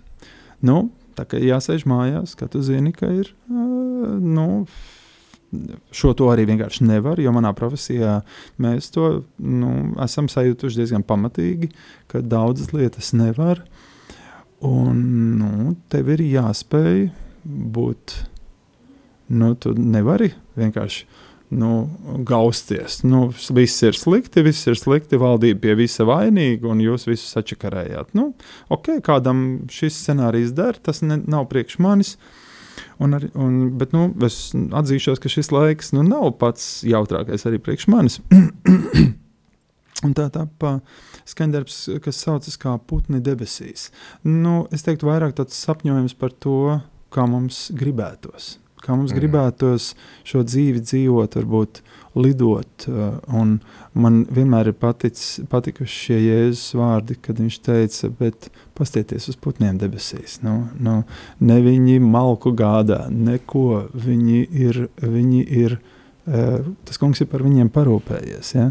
Nu, 0.67 0.89
tā 1.15 1.23
kā 1.23 1.39
jāsēž 1.39 1.85
mājās, 1.87 2.35
ka 2.35 2.49
tu 2.51 2.59
zini, 2.59 2.91
ka 2.91 3.07
ir, 3.15 3.31
uh, 3.47 4.19
nu, 4.19 4.65
šo 5.95 6.11
to 6.17 6.27
arī 6.33 6.43
vienkārši 6.51 6.83
nevar, 6.89 7.23
jo 7.23 7.31
manā 7.31 7.53
profesijā 7.55 8.19
mēs 8.59 8.91
to 8.91 9.09
nu, 9.39 9.71
esam 10.03 10.27
sajutuši 10.27 10.83
diezgan 10.83 11.07
pamatīgi, 11.07 11.71
ka 12.11 12.19
daudzas 12.19 12.75
lietas 12.75 13.13
nevar. 13.15 13.63
Un 14.63 15.03
nu, 15.39 15.73
tev 15.87 16.11
ir 16.17 16.27
jāspēj 16.27 17.05
būt. 17.47 18.19
Nu, 19.39 19.55
tu 19.55 19.71
nevari 19.71 20.33
vienkārši 20.59 21.22
nu, 21.53 21.71
gausties. 22.27 23.01
Nu, 23.07 23.27
viss 23.55 23.83
ir 23.85 23.97
slikti, 23.97 24.43
viss 24.45 24.67
ir 24.69 24.77
slikti, 24.79 25.19
valdība 25.21 25.61
pie 25.63 25.75
visa 25.83 26.05
vainīga, 26.07 26.67
un 26.71 26.81
jūs 26.83 27.07
visu 27.09 27.27
sačakarējāt. 27.29 28.13
Nu, 28.17 28.31
ok, 28.73 28.97
kādam 29.05 29.43
šis 29.71 29.99
scenārijs 30.03 30.53
der, 30.57 30.79
tas 30.81 31.03
ne, 31.05 31.19
nav 31.23 31.47
priekš 31.51 31.79
manis. 31.83 32.15
Un 33.01 33.17
arī, 33.17 33.29
un, 33.37 33.57
bet 33.77 33.93
nu, 33.93 34.07
es 34.25 34.53
atzīšos, 34.53 35.21
ka 35.21 35.31
šis 35.31 35.51
laiks 35.53 35.93
nu, 35.95 36.05
nav 36.05 36.35
pats 36.41 36.81
jautrākais 36.87 37.45
arī 37.49 37.59
priekš 37.61 37.89
manis. 37.93 38.19
un 40.05 40.15
tā 40.17 40.27
tā 40.33 40.47
pa 40.59 40.77
skaņdarbs, 41.29 41.77
kas 42.03 42.23
saucas 42.25 42.57
kā 42.59 42.75
putni 42.89 43.21
debesīs. 43.23 43.89
Nu, 44.25 44.63
es 44.73 44.85
teiktu, 44.85 45.07
vairāk 45.09 45.37
tāds 45.37 45.59
sapņojums 45.63 46.17
par 46.19 46.35
to, 46.43 46.79
kā 47.13 47.25
mums 47.29 47.67
gribētos. 47.77 48.57
Kā 48.83 48.95
mums 48.97 49.13
mm. 49.13 49.19
gribētos 49.19 49.91
šo 50.27 50.43
dzīvi 50.43 50.81
dzīvot, 50.83 51.37
varbūt 51.39 51.79
lidot. 52.19 52.87
Uh, 52.89 53.15
un 53.31 53.55
man 53.95 54.23
vienmēr 54.33 54.73
ir 54.73 54.77
paticis, 54.77 55.39
patikuši 55.49 55.99
šie 56.07 56.19
jēzus 56.19 56.75
vārdi, 56.77 57.17
kad 57.23 57.39
viņš 57.39 57.59
teica, 57.63 58.11
bet 58.19 58.49
pastieties 58.77 59.29
uz 59.31 59.39
putniem 59.39 59.79
debesīs. 59.81 60.41
Nu, 60.43 60.65
nu, 60.83 60.99
ne 61.39 61.59
viņi 61.63 61.99
malku 62.03 62.53
gādā, 62.57 63.05
neko. 63.07 63.85
Viņi 64.03 64.43
ir, 64.65 64.83
viņi 64.99 65.45
ir 65.63 65.77
uh, 65.79 66.59
tas 66.83 66.99
kungs 66.99 67.23
ir 67.23 67.31
par 67.31 67.45
viņiem 67.45 67.71
parūpējies. 67.73 68.51
Ja? 68.57 68.67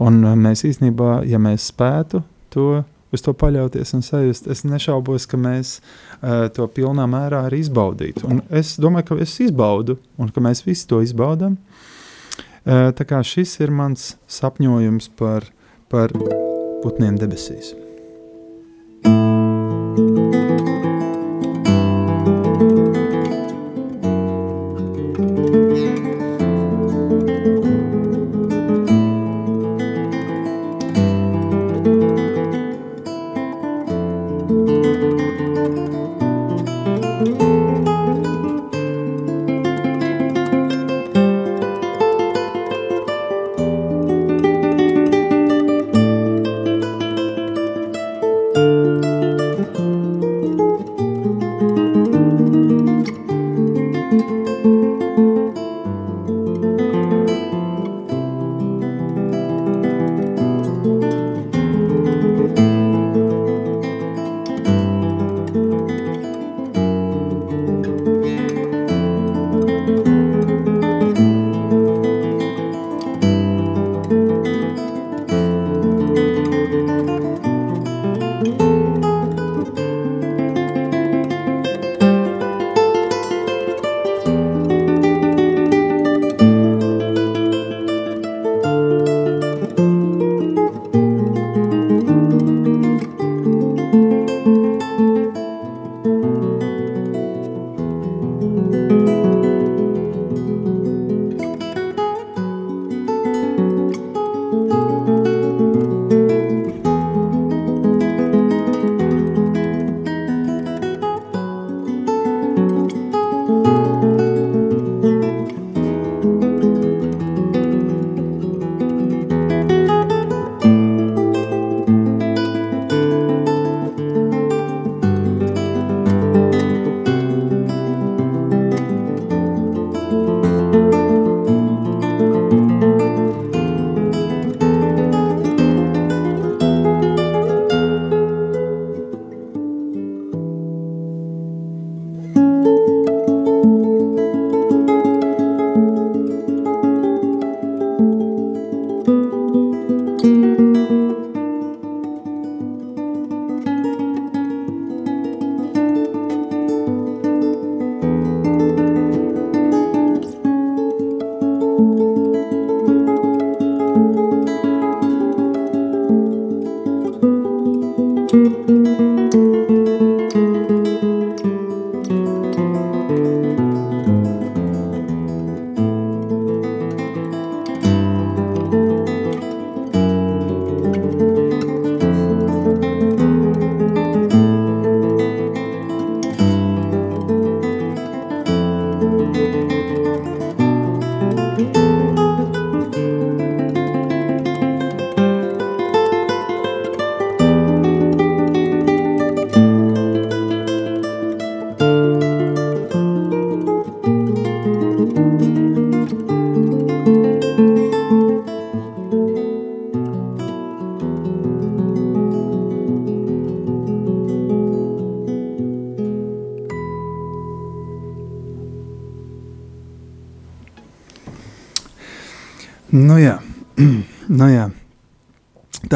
Un 0.00 0.22
uh, 0.24 0.38
mēs 0.40 0.64
īstenībā, 0.70 1.20
ja 1.28 1.42
mēs 1.42 1.68
spētu 1.74 2.24
to 2.50 2.82
uz 3.14 3.24
to 3.26 3.34
paļauties 3.34 3.94
un 3.96 4.04
sajust. 4.06 4.48
Es 4.50 4.64
nešaubos, 4.66 5.26
ka 5.30 5.40
mēs 5.40 5.78
uh, 5.80 6.48
to 6.54 6.66
pilnā 6.70 7.06
mērā 7.10 7.44
arī 7.48 7.62
izbaudītu. 7.64 8.26
Un 8.30 8.42
es 8.50 8.76
domāju, 8.80 9.10
ka 9.10 9.20
es 9.26 9.36
izbaudu 9.42 9.98
un 10.20 10.32
ka 10.34 10.44
mēs 10.44 10.64
visi 10.66 10.88
to 10.90 11.02
izbaudām. 11.04 11.58
Tā 12.70 13.06
kā 13.08 13.22
šis 13.24 13.54
ir 13.64 13.72
mans 13.72 14.14
sapņojums 14.28 15.08
par, 15.16 15.48
par 15.88 16.12
putniem 16.84 17.16
debesīs. 17.18 17.72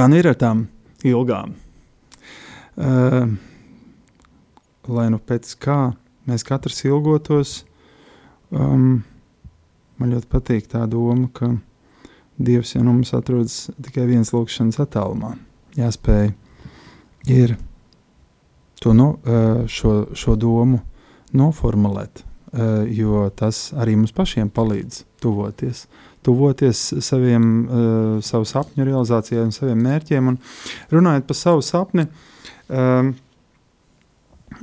Tā 0.05 0.09
nu 0.13 0.19
ir 0.21 0.27
ar 0.29 0.37
tām 0.37 0.67
ilgām. 1.01 1.55
Uh, 2.77 3.31
lai 4.93 5.07
nu 5.09 5.17
pēc 5.17 5.55
kā 5.57 5.95
mēs 6.29 6.45
katrs 6.45 6.83
ilgotos, 6.85 7.63
um, 8.53 8.99
man 9.97 10.13
ļoti 10.13 10.29
patīk 10.29 10.69
tā 10.69 10.85
doma, 10.91 11.31
ka 11.33 11.55
Dievs 12.35 12.75
jau 12.75 12.83
nu 12.83 12.97
mums 12.99 13.15
atrodas 13.15 13.71
tikai 13.79 14.09
viens 14.11 14.33
lūkšanas 14.35 14.81
attālumā. 14.83 15.37
Jāspēj 15.79 16.33
ir 17.31 17.55
to 18.83 18.93
no, 18.93 19.13
šo, 19.71 19.93
šo 20.19 20.35
domu 20.35 20.81
noformulēt, 21.33 22.25
jo 22.95 23.29
tas 23.37 23.69
arī 23.81 23.97
mums 23.99 24.15
pašiem 24.15 24.51
palīdz 24.55 25.03
tuvoties. 25.23 25.87
Tuvoties 26.25 26.81
saviem, 27.05 27.49
savu 28.25 28.47
sapņu 28.49 28.87
realizācijai 28.87 29.43
un 29.45 29.53
saviem 29.53 29.83
mērķiem. 29.85 30.31
Un 30.33 30.39
runājot 30.95 31.27
par 31.29 31.37
savu 31.37 31.65
sapni, 31.67 32.07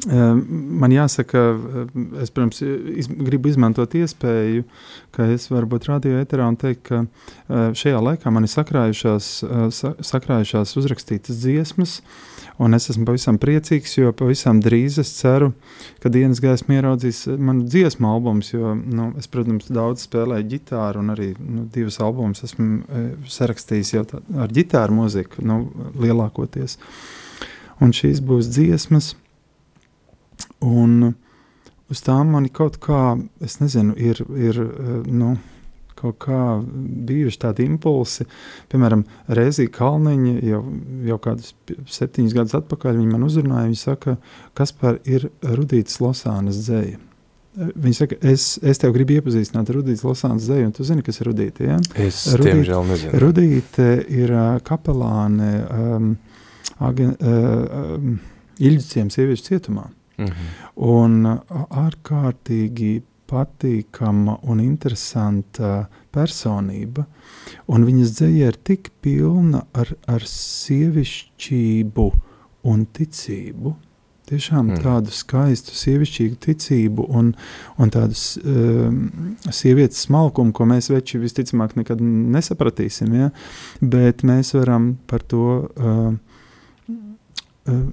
Man 0.07 0.93
jāsaka, 0.93 1.41
es 2.23 2.31
protams, 2.33 2.61
iz, 2.63 3.09
gribu 3.11 3.51
izmantot 3.51 3.93
iespēju, 3.99 4.63
ka 5.13 5.27
es 5.33 5.49
varu 5.51 5.67
būt 5.73 5.89
radio 5.89 6.21
eterā 6.21 6.47
un 6.47 6.57
teikt, 6.59 6.87
ka 6.87 7.01
šajā 7.77 7.99
laikā 8.01 8.31
man 8.33 8.47
ir 8.47 8.53
sakrājušās, 8.53 9.29
sakrājušās 10.07 10.73
uzrakstītas 10.79 11.41
dziesmas, 11.43 11.97
un 12.61 12.77
es 12.77 12.87
esmu 12.93 13.05
pavisam 13.09 13.39
priecīgs, 13.41 13.97
jo 13.99 14.13
pavisam 14.17 14.61
drīz 14.63 14.99
es 15.03 15.11
ceru, 15.19 15.51
ka 16.01 16.11
dienas 16.13 16.41
gaisma 16.43 16.79
ieraudzīs 16.79 17.25
manu 17.37 17.67
dziesmu 17.69 18.09
albumus, 18.13 18.53
jo 18.53 18.75
nu, 18.79 19.11
es, 19.19 19.29
protams, 19.31 19.69
daudz 19.71 20.07
spēlēju 20.07 20.49
ģitāru 20.55 21.03
un 21.03 21.15
arī 21.15 21.33
nu, 21.39 21.65
divas 21.73 21.99
albumus 22.01 22.45
esmu 22.47 23.25
sarakstījis 23.29 23.95
jau 23.97 24.05
tā, 24.07 24.23
ar 24.39 24.53
ģitāru 24.55 25.01
mūziku, 25.01 25.43
nu, 25.45 25.65
lielākoties. 25.99 26.79
Un 27.81 27.93
šīs 27.97 28.19
būs 28.21 28.49
dziesmas, 28.53 29.15
Un 30.65 31.13
uz 31.91 32.03
tām 32.05 32.35
man 32.35 32.47
kaut 32.53 32.79
kā, 32.83 33.17
es 33.43 33.59
nezinu, 33.61 33.95
ir, 33.99 34.23
ir 34.37 34.61
nu, 35.07 35.35
kaut 36.01 36.17
kā 36.23 36.39
bijuši 37.07 37.39
tādi 37.43 37.67
impulsi. 37.69 38.25
Piemēram, 38.71 39.03
Reizī 39.37 39.67
Kalniņa 39.71 40.33
jau, 40.47 40.63
jau 41.09 41.19
kādus 41.21 41.53
septiņus 41.91 42.35
gadus 42.37 42.57
atpakaļ 42.61 42.97
viņa 42.97 43.13
man 43.13 43.27
uzrunāja. 43.27 43.69
Viņa 43.69 43.81
saka, 43.81 44.17
kas 44.57 44.73
par 44.77 44.99
ir 45.05 45.29
Rudītas 45.45 46.01
Losānas 46.03 46.63
dzēja. 46.65 46.97
Viņa 47.51 47.97
saka, 47.97 48.17
es, 48.31 48.55
es 48.63 48.79
tev 48.79 48.93
gribu 48.95 49.17
iepazīstināt 49.17 49.69
ar 49.69 49.81
Rudītas 49.81 50.05
Losānas 50.07 50.47
dzēju, 50.47 50.69
un 50.69 50.75
tu 50.75 50.87
zini, 50.87 51.03
kas 51.05 51.19
ir 51.19 51.27
Rudīta, 51.27 51.67
ja? 51.67 51.79
Es, 51.99 52.23
Rudīte, 52.31 52.57
diemžēl, 52.61 52.85
nezinu. 52.93 53.23
Rudīte 53.25 53.89
ir 54.07 54.31
uh, 54.31 54.51
kapelāne 54.65 55.53
um, 55.67 56.11
agen, 56.79 57.15
uh, 57.19 57.97
um, 57.97 58.19
Iļģiciem 58.61 59.09
sieviešu 59.09 59.47
cietumā. 59.47 59.87
Mhm. 60.27 60.51
Un 60.91 61.23
ārkārtīgi 61.85 62.93
patīkama 63.31 64.39
un 64.51 64.59
interesanta 64.63 65.85
personība. 66.11 67.05
Un 67.71 67.85
viņas 67.87 68.17
dzēja 68.17 68.51
ir 68.51 68.57
tik 68.67 68.91
pilna 69.03 69.63
ar, 69.77 69.93
ar 70.11 70.25
sievišķību 70.27 72.09
un 72.71 72.83
ticību. 72.97 73.73
Tiešām 74.31 74.69
mm. 74.69 74.81
tādu 74.85 75.11
skaistu 75.11 75.73
sievišķīgu 75.75 76.37
ticību 76.45 77.07
un, 77.19 77.33
un 77.81 77.91
tādu 77.91 78.15
um, 78.47 78.99
sievietes 79.51 80.05
smalkumu, 80.05 80.53
ko 80.55 80.67
mēs 80.69 80.87
veči 80.91 81.19
visticamāk 81.19 81.75
nekad 81.79 82.03
nesapratīsim. 82.03 83.11
Ja? 83.17 83.31
Bet 83.81 84.23
mēs 84.27 84.53
varam 84.55 84.93
par 85.11 85.25
to 85.27 85.47
uh, 85.67 86.13
uh, 86.87 87.83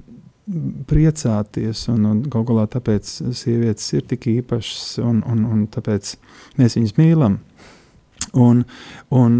priecāties, 0.88 1.84
un, 1.92 2.06
un 2.08 2.22
galu 2.24 2.48
galā 2.52 2.68
tāpēc 2.72 3.10
sievietes 3.36 3.92
ir 3.96 4.06
tik 4.08 4.30
īpašas, 4.38 4.98
un, 5.04 5.20
un, 5.28 5.44
un 5.48 5.68
tāpēc 5.72 6.16
mēs 6.60 6.78
viņus 6.78 6.96
mīlam. 7.00 7.38
Un, 8.36 8.64
un 9.08 9.36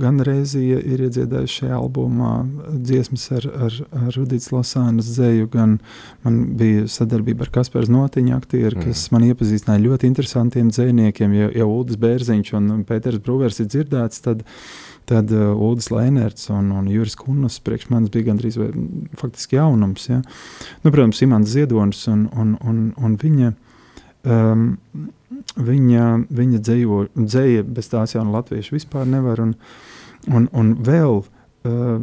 gan 0.00 0.16
Reizija 0.26 0.80
ir 0.82 1.02
iedziedājusi 1.04 1.60
šajā 1.60 1.76
albumā 1.76 2.32
dziesmas 2.72 3.28
ar, 3.36 3.46
ar, 3.66 3.76
ar 4.00 4.08
Rudītas 4.16 4.50
Losānas 4.50 5.12
dzēju, 5.14 5.46
gan 5.52 5.76
man 6.24 6.40
bija 6.58 6.88
sadarbība 6.90 7.46
ar 7.46 7.52
Kasparu 7.54 7.92
Notiņu 7.94 8.34
aktieru, 8.34 8.80
mm. 8.80 8.88
kas 8.88 9.06
man 9.14 9.28
iepazīstināja 9.28 9.84
ļoti 9.84 10.10
interesantiem 10.10 10.72
dzējniekiem, 10.74 11.38
ja, 11.38 11.50
ja 11.62 11.70
Uldis 11.70 12.00
Bērziņš 12.02 12.54
un 12.58 12.70
Pēters 12.88 13.22
Brūvers 13.22 13.62
ir 13.62 13.70
dzirdēts, 13.70 14.24
tad 14.26 14.42
uh, 14.42 14.89
Tad 15.08 15.32
uh, 15.34 15.54
Ulris 15.56 15.88
Lēnerts 15.90 16.50
un, 16.54 16.68
un 16.76 16.90
Juris 16.90 17.16
Kunas 17.18 17.56
priekš 17.64 17.88
manis 17.90 18.12
bija 18.14 18.28
gandrīz 18.28 18.58
vai, 18.60 18.68
faktiski 19.18 19.58
jaunums. 19.58 20.06
Ja? 20.10 20.20
Nu, 20.84 20.90
protams, 20.92 21.22
Imants 21.24 21.54
Ziedonis 21.54 22.04
un, 22.12 22.28
un, 22.36 22.54
un, 22.60 22.84
un 23.00 23.16
viņa. 23.20 23.54
Um, 24.30 24.68
viņa, 25.56 26.06
viņa 26.30 26.60
dzējo, 26.60 27.02
dzēja 27.16 27.64
bez 27.66 27.90
tās 27.90 28.14
jau 28.14 28.24
no 28.26 28.34
latviešu 28.34 28.76
vispār 28.76 29.08
nevar. 29.08 29.40
Un, 29.42 29.54
un, 30.28 30.48
un 30.56 30.72
vēl 30.84 31.22
uh, 31.22 32.00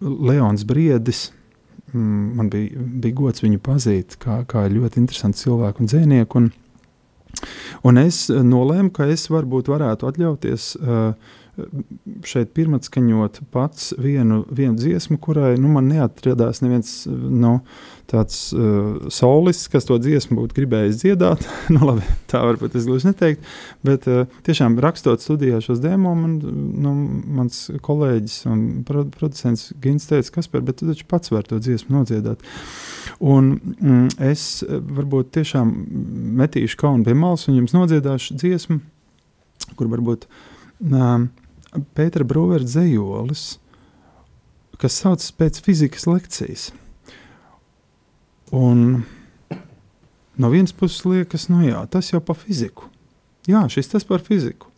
Leons 0.00 0.64
Briedis, 0.68 1.28
man 1.92 2.50
bija, 2.52 2.78
bija 3.02 3.16
gods 3.16 3.42
viņu 3.42 3.60
pazīt, 3.64 4.18
kā, 4.22 4.42
kā 4.48 4.66
ļoti 4.70 5.00
interesantu 5.02 5.42
cilvēku 5.44 5.82
un 5.82 5.90
dzēnieku. 5.90 6.42
Un, 6.42 6.50
un 7.88 8.02
es 8.02 8.26
nolēmu, 8.28 8.92
ka 8.94 9.08
es 9.10 9.28
varbūt 9.32 9.70
varētu 9.72 10.10
atļauties 10.10 10.70
uh, 10.78 11.34
šeit 12.26 12.50
pirmatskaņot 12.56 13.40
pats 13.54 13.92
vienu, 14.00 14.42
vienu 14.50 14.76
dziesmu, 14.78 15.18
kurai 15.22 15.56
nu, 15.60 15.70
man 15.72 15.88
neatradās 15.90 16.62
neviens 16.64 16.92
nu, 17.08 17.58
tāds 18.08 18.38
uh, 18.56 19.08
solists, 19.12 19.68
kas 19.72 19.86
to 19.88 19.98
dziesmu 20.00 20.38
būtu 20.38 20.56
gribējis 20.56 21.00
dziedāt. 21.02 21.44
nu, 21.74 21.82
labi, 21.84 22.04
tā 22.30 22.40
varbūt 22.46 22.76
es 22.78 22.86
gluži 22.88 23.10
neteiktu, 23.10 23.44
bet 23.86 24.08
uh, 24.08 24.24
tiešām 24.48 24.78
rakstot 24.82 25.24
studijā 25.24 25.60
šos 25.64 25.82
demo, 25.84 26.14
man, 26.16 26.38
nu, 26.84 26.94
mans 27.38 27.66
kolēģis 27.84 28.38
un 28.48 28.64
producents 28.88 29.68
Gins 29.82 30.08
teica, 30.08 30.38
kas 30.38 30.48
par, 30.50 30.64
bet 30.64 30.80
tu 30.80 30.88
taču 30.88 31.08
pats 31.10 31.32
vari 31.34 31.50
to 31.50 31.60
dziesmu 31.62 31.98
nodziedāt. 32.00 32.44
Un 33.18 33.56
mm, 33.58 34.14
es 34.30 34.62
varbūt 34.68 35.34
tiešām 35.36 35.74
metīšu 36.38 36.80
kaunu 36.80 37.04
pie 37.06 37.16
malas 37.18 37.48
un 37.48 37.58
jums 37.58 37.76
nodziedāšu 37.76 38.38
dziesmu, 38.40 38.80
kur 39.76 39.90
varbūt 39.92 40.26
um, 40.86 41.28
Pētera 41.68 42.24
Brūvera 42.24 42.64
dzējolis, 42.64 43.58
kas 44.80 45.00
saucas 45.02 45.32
pēc 45.36 45.60
fizikas 45.64 46.06
lekcijas. 46.08 46.68
Un 48.54 49.02
no 50.40 50.50
vienas 50.52 50.72
puses 50.72 51.04
liekas, 51.04 51.48
nu 51.52 51.66
jā, 51.66 51.82
tas 51.92 52.08
jau 52.12 52.22
par 52.24 52.38
fiziku. 52.40 52.88
Jā, 53.48 53.66
šis 53.68 53.92
tas 53.92 54.06
par 54.08 54.24
fiziku. 54.24 54.70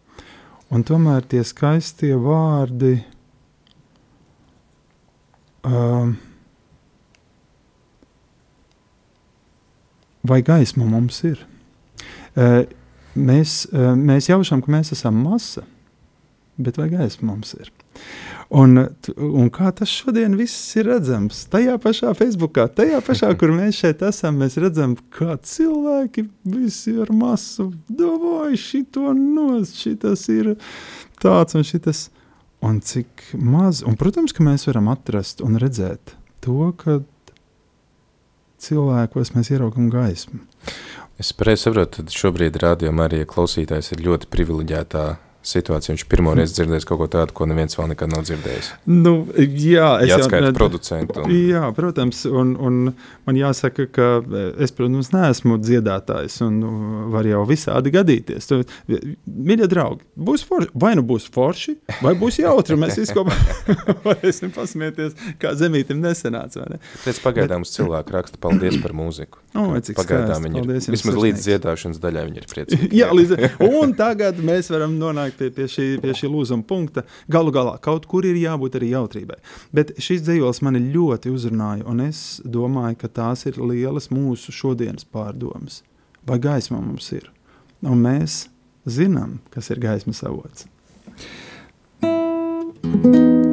Un 0.70 0.82
tomēr 0.86 1.24
tie 1.26 1.42
skaistie 1.46 2.12
vārdi 2.18 3.00
uh, 5.66 6.10
vai 10.26 10.42
gaisma 10.46 10.86
mums 10.86 11.22
ir? 11.26 11.42
Uh, 12.34 12.62
mēs, 13.14 13.64
uh, 13.70 13.92
mēs 13.98 14.30
jaušam, 14.30 14.62
ka 14.62 14.74
mēs 14.74 14.94
esam 14.94 15.18
masa 15.22 15.66
bet 16.58 16.78
vai 16.80 16.88
gaisma 16.92 17.32
mums 17.32 17.54
ir? 17.58 17.70
Un, 18.50 18.82
un 19.16 19.50
kā 19.54 19.70
tas 19.76 19.90
šodien 19.92 20.34
viss 20.38 20.74
ir 20.78 20.88
redzams? 20.90 21.44
Tajā 21.52 21.76
pašā 21.82 22.10
Facebookā, 22.18 22.66
tajā 22.74 22.98
pašā, 23.06 23.30
kur 23.40 23.54
mēs 23.54 23.78
šeit 23.82 24.02
esam, 24.06 24.40
mēs 24.42 24.58
redzam, 24.62 24.96
kā 25.14 25.36
cilvēki 25.38 26.26
visi 26.50 26.96
ar 27.02 27.12
masu 27.14 27.70
domāju, 27.86 28.58
šito 28.58 29.14
nos, 29.14 29.76
šitas 29.78 30.26
ir 30.34 30.56
tāds 31.22 31.58
un 31.58 31.66
šitas. 31.66 32.08
Un 32.60 32.82
cik 32.84 33.22
maz, 33.40 33.78
un 33.88 33.94
protams, 33.96 34.34
ka 34.36 34.44
mēs 34.44 34.66
varam 34.68 34.90
atrast 34.92 35.40
un 35.40 35.54
redzēt 35.56 36.12
to, 36.44 36.74
ka 36.76 36.98
cilvēkos 38.60 39.32
mēs 39.32 39.48
ieraugam 39.54 39.88
gaismu. 39.92 40.42
Es 41.20 41.32
pareizi 41.36 41.66
saprotu, 41.66 42.04
ka 42.04 42.12
šobrīd 42.12 42.58
rādījumā 42.60 43.08
arī 43.08 43.22
klausītājs 43.28 43.94
ir 43.94 44.04
ļoti 44.04 44.28
privileģētā 44.32 45.06
situācija. 45.46 45.94
Viņš 45.94 46.04
pirmo 46.10 46.34
reizi 46.36 46.58
dzirdējis 46.58 46.86
kaut 46.88 47.00
ko 47.02 47.08
tādu, 47.10 47.34
ko 47.36 47.46
neviens 47.48 47.76
vēl 47.78 47.90
nekad 47.92 48.12
nav 48.12 48.24
dzirdējis. 48.28 48.70
Nu, 48.90 49.14
jā, 49.38 49.88
es 50.04 50.12
jau 50.12 50.52
producentu. 50.56 51.24
Un... 51.24 51.32
Jā, 51.32 51.62
protams, 51.76 52.22
un, 52.28 52.52
un 52.60 52.80
man 53.28 53.38
jāsaka, 53.40 53.86
ka 53.90 54.08
es, 54.60 54.74
protams, 54.76 55.12
neesmu 55.14 55.56
dziedātājs 55.62 56.40
un 56.44 56.60
var 57.14 57.28
jau 57.28 57.42
visādi 57.48 57.92
gadīties. 57.94 58.50
Mīļie 58.90 59.68
draugi, 59.70 60.04
būs 60.16 60.44
forši, 60.48 60.72
vai 60.84 60.92
nu 60.98 61.04
būs 61.08 61.30
forši, 61.32 61.76
vai 62.04 62.14
būs 62.20 62.42
jautri, 62.42 62.78
mēs 62.80 63.00
visi 63.00 63.16
kopā 63.16 63.36
varēsim 64.06 64.52
pasmieties, 64.54 65.16
kā 65.40 65.54
zemītim 65.58 66.02
nesenāca. 66.04 66.68
Ne? 66.70 66.80
Pēc 67.06 67.22
pagaidām 67.24 67.64
uz 67.64 67.72
cilvēku 67.76 68.18
raksta 68.18 68.40
paldies 68.40 68.76
par 68.84 68.96
mūziku. 68.96 69.40
O, 69.50 69.72
pagaidām 69.96 70.44
viņi 70.46 70.60
ir, 70.60 70.68
vismaz 70.92 71.16
līdz 71.18 71.42
dziedāšanas 71.42 71.98
daļai 72.02 72.22
viņi 72.28 72.38
ir 72.38 72.44
priecīgi. 72.50 72.90
jā, 73.00 73.08
līdz, 73.16 73.32
un 73.66 73.96
tagad 73.98 74.38
mēs 74.46 74.70
varam 74.70 74.94
nonākt 75.00 75.29
nonāk 75.30 75.38
pie, 75.38 75.50
pie, 75.50 75.66
šī, 75.68 76.00
pie 76.00 76.12
šī 76.14 76.28
lūzuma 76.28 76.64
punkta. 76.66 77.04
Galu 77.28 77.50
galā 77.52 77.78
kaut 77.80 78.06
kur 78.06 78.24
ir 78.24 78.36
jābūt 78.36 78.76
arī 78.76 78.92
jautrībai. 78.92 79.38
Bet 79.72 79.94
šis 79.98 80.22
dzīslis 80.22 80.62
mani 80.62 80.80
ļoti 80.92 81.30
uzrunāja, 81.30 81.86
un 81.86 82.00
es 82.00 82.40
domāju, 82.44 82.98
ka 83.00 83.08
tās 83.08 83.46
ir 83.46 83.58
lielas 83.58 84.10
mūsu 84.10 84.52
šodienas 84.52 85.04
pārdomas. 85.04 85.82
Vai 86.26 86.38
gaisma 86.38 86.80
mums 86.80 87.10
ir? 87.12 87.30
Un 87.82 88.02
mēs 88.02 88.48
zinām, 88.86 89.40
kas 89.50 89.70
ir 89.70 89.80
gaismas 89.80 90.22
avots. 90.22 90.66
thank 92.82 93.04
you 93.04 93.49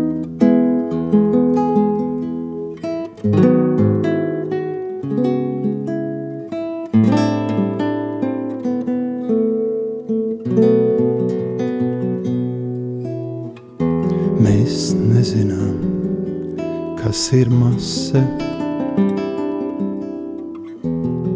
masa. 17.78 18.22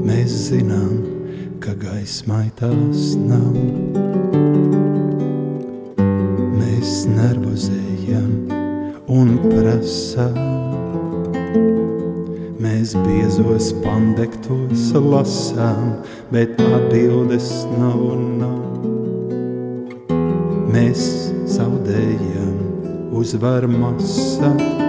Mēs 0.01 0.33
zinām, 0.49 0.95
ka 1.61 1.75
gaismai 1.77 2.47
tās 2.57 3.13
nav. 3.21 3.53
Mēs 6.57 7.05
nervozējam 7.13 8.49
un 9.05 9.37
prasām. 9.45 10.41
Mēs 12.61 12.97
biezos 13.05 13.71
pandektos 13.85 14.91
lasām, 14.97 15.93
bet 16.33 16.57
atbildes 16.57 17.53
nav 17.77 18.01
un 18.15 18.27
nav. 18.41 18.61
Mēs 20.73 21.07
zaudējam 21.53 23.11
uzvar 23.21 23.69
masa. 23.69 24.80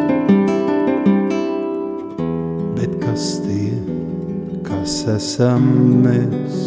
Esam 5.08 5.64
mēs. 6.04 6.58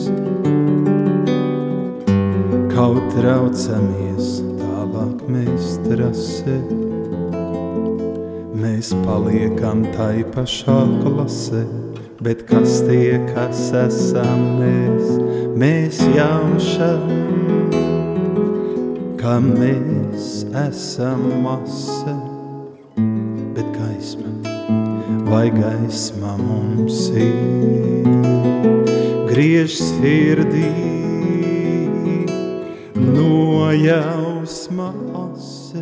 Kaut 2.73 3.05
traucamies, 3.13 4.41
tālāk 4.59 5.21
mēs 5.31 5.75
trasē. 5.85 6.57
Mēs 8.55 8.91
paliekam 9.05 9.85
tai 9.95 10.25
pašā 10.35 10.79
klasē, 11.03 11.63
bet 12.23 12.43
kas 12.49 12.81
tie, 12.89 13.19
kas 13.31 13.69
esam 13.85 14.43
mēs? 14.59 15.15
Mēs 15.55 16.01
jaušam, 16.15 17.07
ka 19.21 19.39
mēs 19.43 20.43
esam 20.65 21.29
masa, 21.45 22.17
bet 23.55 23.71
gaisma 23.77 24.35
vai 25.25 25.49
gaisma 25.49 26.37
mums 26.37 27.09
ir 27.09 27.84
griež 29.35 29.73
sirdī 29.75 30.69
no 32.95 33.67
jausma 33.75 34.93
ase 35.27 35.81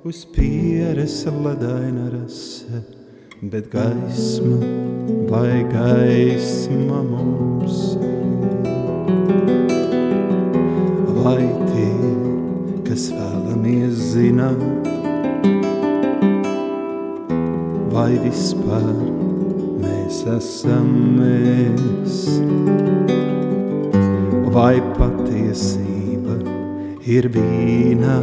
uz 0.00 0.24
pieres 0.32 1.16
ledaina 1.28 2.06
rase, 2.14 2.80
bet 3.42 3.68
gaisma 3.68 4.56
vai 5.28 5.60
gaisma 5.74 7.02
mums. 7.10 7.98
Vai 11.20 11.44
tie, 11.68 11.92
kas 12.88 13.10
vēlamies 13.12 14.00
zināt, 14.14 14.64
vai 17.92 18.16
vispār 18.24 19.15
esam 20.34 20.88
mēs. 21.18 22.16
Vai 24.56 24.80
patiesība 24.96 26.38
ir 27.06 27.28
vīna, 27.34 28.16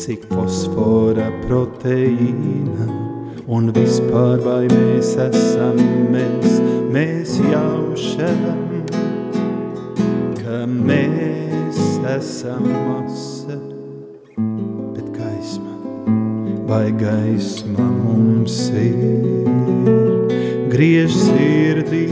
cik 0.00 0.24
fosfora 0.32 1.28
proteīna, 1.44 2.88
un 3.46 3.70
vispār 3.76 4.40
vai 4.46 4.64
mēs 4.72 5.14
esam 5.28 5.78
mēs, 6.14 6.58
mēs 6.94 7.36
jaušam, 7.52 8.42
ka 10.40 10.64
mēs 10.70 11.84
esam 12.16 12.66
masa, 12.72 13.59
vai 16.70 16.92
gaisma 16.92 17.82
mums 17.82 18.70
ir, 18.70 19.42
griež 20.70 21.10
sirdī, 21.10 22.06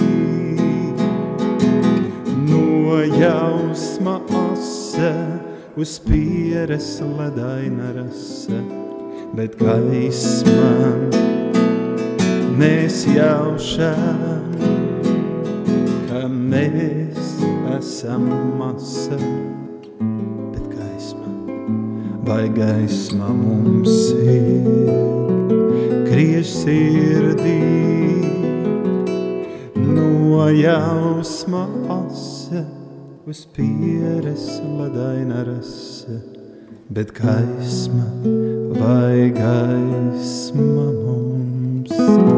jausma 3.20 4.16
ase, 4.50 5.14
uz 5.78 5.92
pieres 6.02 6.98
ledaina 7.06 7.92
rase, 8.00 8.58
bet 9.38 9.54
gaismā 9.62 10.74
mēs 12.58 13.04
jaušam, 13.14 14.58
ka 16.10 16.26
mēs 16.26 17.34
esam 17.78 18.26
masa, 18.58 19.22
gaisma, 19.22 19.67
vai 22.28 22.48
gaisma 22.52 23.28
mums 23.32 24.12
ir, 24.12 24.92
griež 26.04 26.50
sirdī, 26.52 27.56
no 29.80 30.44
jausma 30.52 31.64
ase, 31.96 32.66
uz 33.24 33.46
pieres 33.56 34.44
ledaina 34.76 35.40
rase, 35.48 36.20
bet 36.92 37.16
gaisma 37.16 38.04
vai 38.76 39.32
gaisma 39.32 40.86
mums 41.00 41.96
ir. 41.96 42.28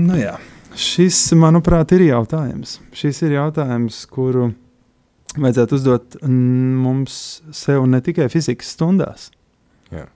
Nu 0.00 0.16
jā, 0.16 0.38
šis, 0.76 1.18
manuprāt, 1.38 1.94
ir 1.96 2.06
jautājums. 2.08 2.78
Šis 2.96 3.22
ir 3.26 3.36
jautājums, 3.38 4.02
kuru 4.10 4.50
vajadzētu 5.38 5.76
uzdot 5.78 6.16
mums 6.26 7.40
sev 7.54 7.86
ne 7.90 8.00
tikai 8.02 8.26
fizikas 8.32 8.72
stundās, 8.74 9.28
Jā. 9.94 10.08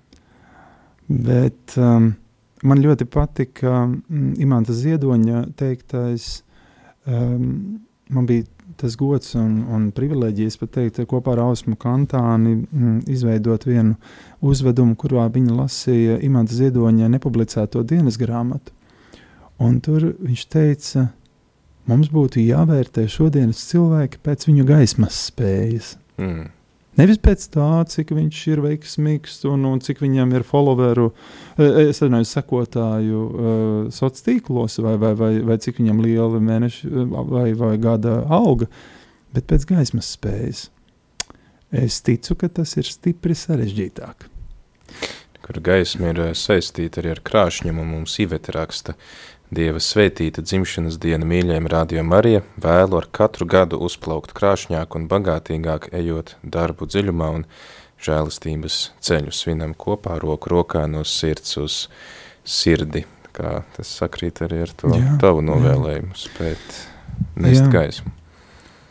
bet 1.07 1.76
um, 1.78 2.12
man 2.66 2.82
ļoti 2.82 3.07
patika 3.07 3.84
mm, 3.86 4.34
Imants 4.42 4.74
Ziedoņa 4.74 5.46
teiktais. 5.59 6.42
Um, 7.05 7.84
man 8.11 8.26
bija 8.26 8.46
tas 8.80 8.96
gods 8.98 9.34
un, 9.38 9.61
un 9.70 9.90
privilēģijas 9.94 10.57
pat 10.61 10.72
teikt, 10.78 11.02
kopā 11.09 11.34
ar 11.34 11.44
Ausmu 11.44 11.76
Kantāni 11.80 12.57
mm, 12.57 13.02
izveidot 13.12 13.66
vienu 13.68 13.94
uzvedumu, 14.44 14.96
kurā 14.98 15.28
viņa 15.32 15.59
lasīja 15.61 16.18
Imants 16.26 16.57
Ziedoņa 16.59 17.11
nepublicēto 17.12 17.84
dienas 17.86 18.18
grāmatu. 18.20 18.74
Un 19.62 19.78
tur 19.84 20.09
viņš 20.18 20.42
teica, 20.50 21.07
mums 21.90 22.11
būtu 22.12 22.42
jāvērtē 22.42 23.07
šodienas 23.11 23.62
cilvēki 23.70 24.20
pēc 24.24 24.48
viņu 24.48 24.66
gaismas 24.68 25.18
spējas. 25.28 25.94
Mm. 26.18 26.50
Nevis 26.98 27.18
pēc 27.18 27.48
tā, 27.50 27.68
cik 27.90 28.12
viņš 28.14 28.40
ir 28.52 28.61
veiksmīgs 28.62 29.40
un, 29.50 29.64
un 29.66 29.80
cik 29.82 29.98
viņam 30.05 30.30
ir 30.36 30.44
followeru, 30.46 31.09
e, 31.57 31.64
e, 31.64 31.86
es 31.90 31.98
nezinu, 32.02 32.20
sekotāju 32.30 33.22
uh, 33.24 33.48
sociālos 33.90 34.26
tīklos, 34.28 34.78
vai, 34.84 34.94
vai, 35.02 35.11
vai, 35.18 35.32
vai 35.42 35.59
cik 35.59 35.80
viņam 35.82 36.05
liela 36.05 36.38
mēneša 36.38 37.09
vai, 37.32 37.48
vai 37.59 37.72
gada 37.82 38.20
alga, 38.30 38.70
bet 39.34 39.50
pēc 39.50 39.66
gaismas 39.72 40.12
spējas. 40.14 40.68
Es 41.74 41.98
ticu, 42.07 42.38
ka 42.38 42.46
tas 42.61 42.76
ir 42.78 42.86
stipri 42.86 43.34
sarežģītāk. 43.34 44.30
Kur 45.44 45.59
gaisma 45.61 46.14
ir 46.14 46.20
saistīta 46.38 47.02
arī 47.02 47.16
ar 47.16 47.24
krāšņumu, 47.26 47.82
mums 47.84 48.14
Iveta 48.22 48.55
raksta, 48.55 48.94
uh, 48.94 49.34
Dieva 49.53 49.80
svētīta 49.82 50.40
dzimšanas 50.40 50.97
diena 51.03 51.26
mīļajiem 51.28 51.66
Radio 51.68 52.03
Marija 52.07 52.40
vēlu 52.57 52.97
ar 52.97 53.09
katru 53.12 53.45
gadu 53.47 53.76
uzplaukt 53.84 54.32
krāšņāk 54.36 54.97
un 54.97 55.05
bagātīgāk 55.11 55.90
ejot 55.92 56.36
darbu 56.42 56.88
dziļumā 56.88 57.28
un 57.36 57.45
žēlistības 58.05 58.78
ceļu 59.05 59.34
svinam 59.36 59.74
kopā 59.76 60.16
roku 60.22 60.49
rokā 60.55 60.86
no 60.88 61.05
sirds 61.05 61.59
uz 61.61 61.76
sirdi, 62.45 63.05
kā 63.36 63.61
tas 63.76 63.92
sakrīt 64.01 64.40
arī 64.47 64.64
ar 64.64 64.74
to 64.80 64.95
jā, 64.97 65.14
tavu 65.20 65.45
novēlējumu 65.45 66.16
jā. 66.16 66.24
spēt 66.24 66.80
nest 67.36 67.66
jā. 67.66 67.70
gaismu. 67.76 68.16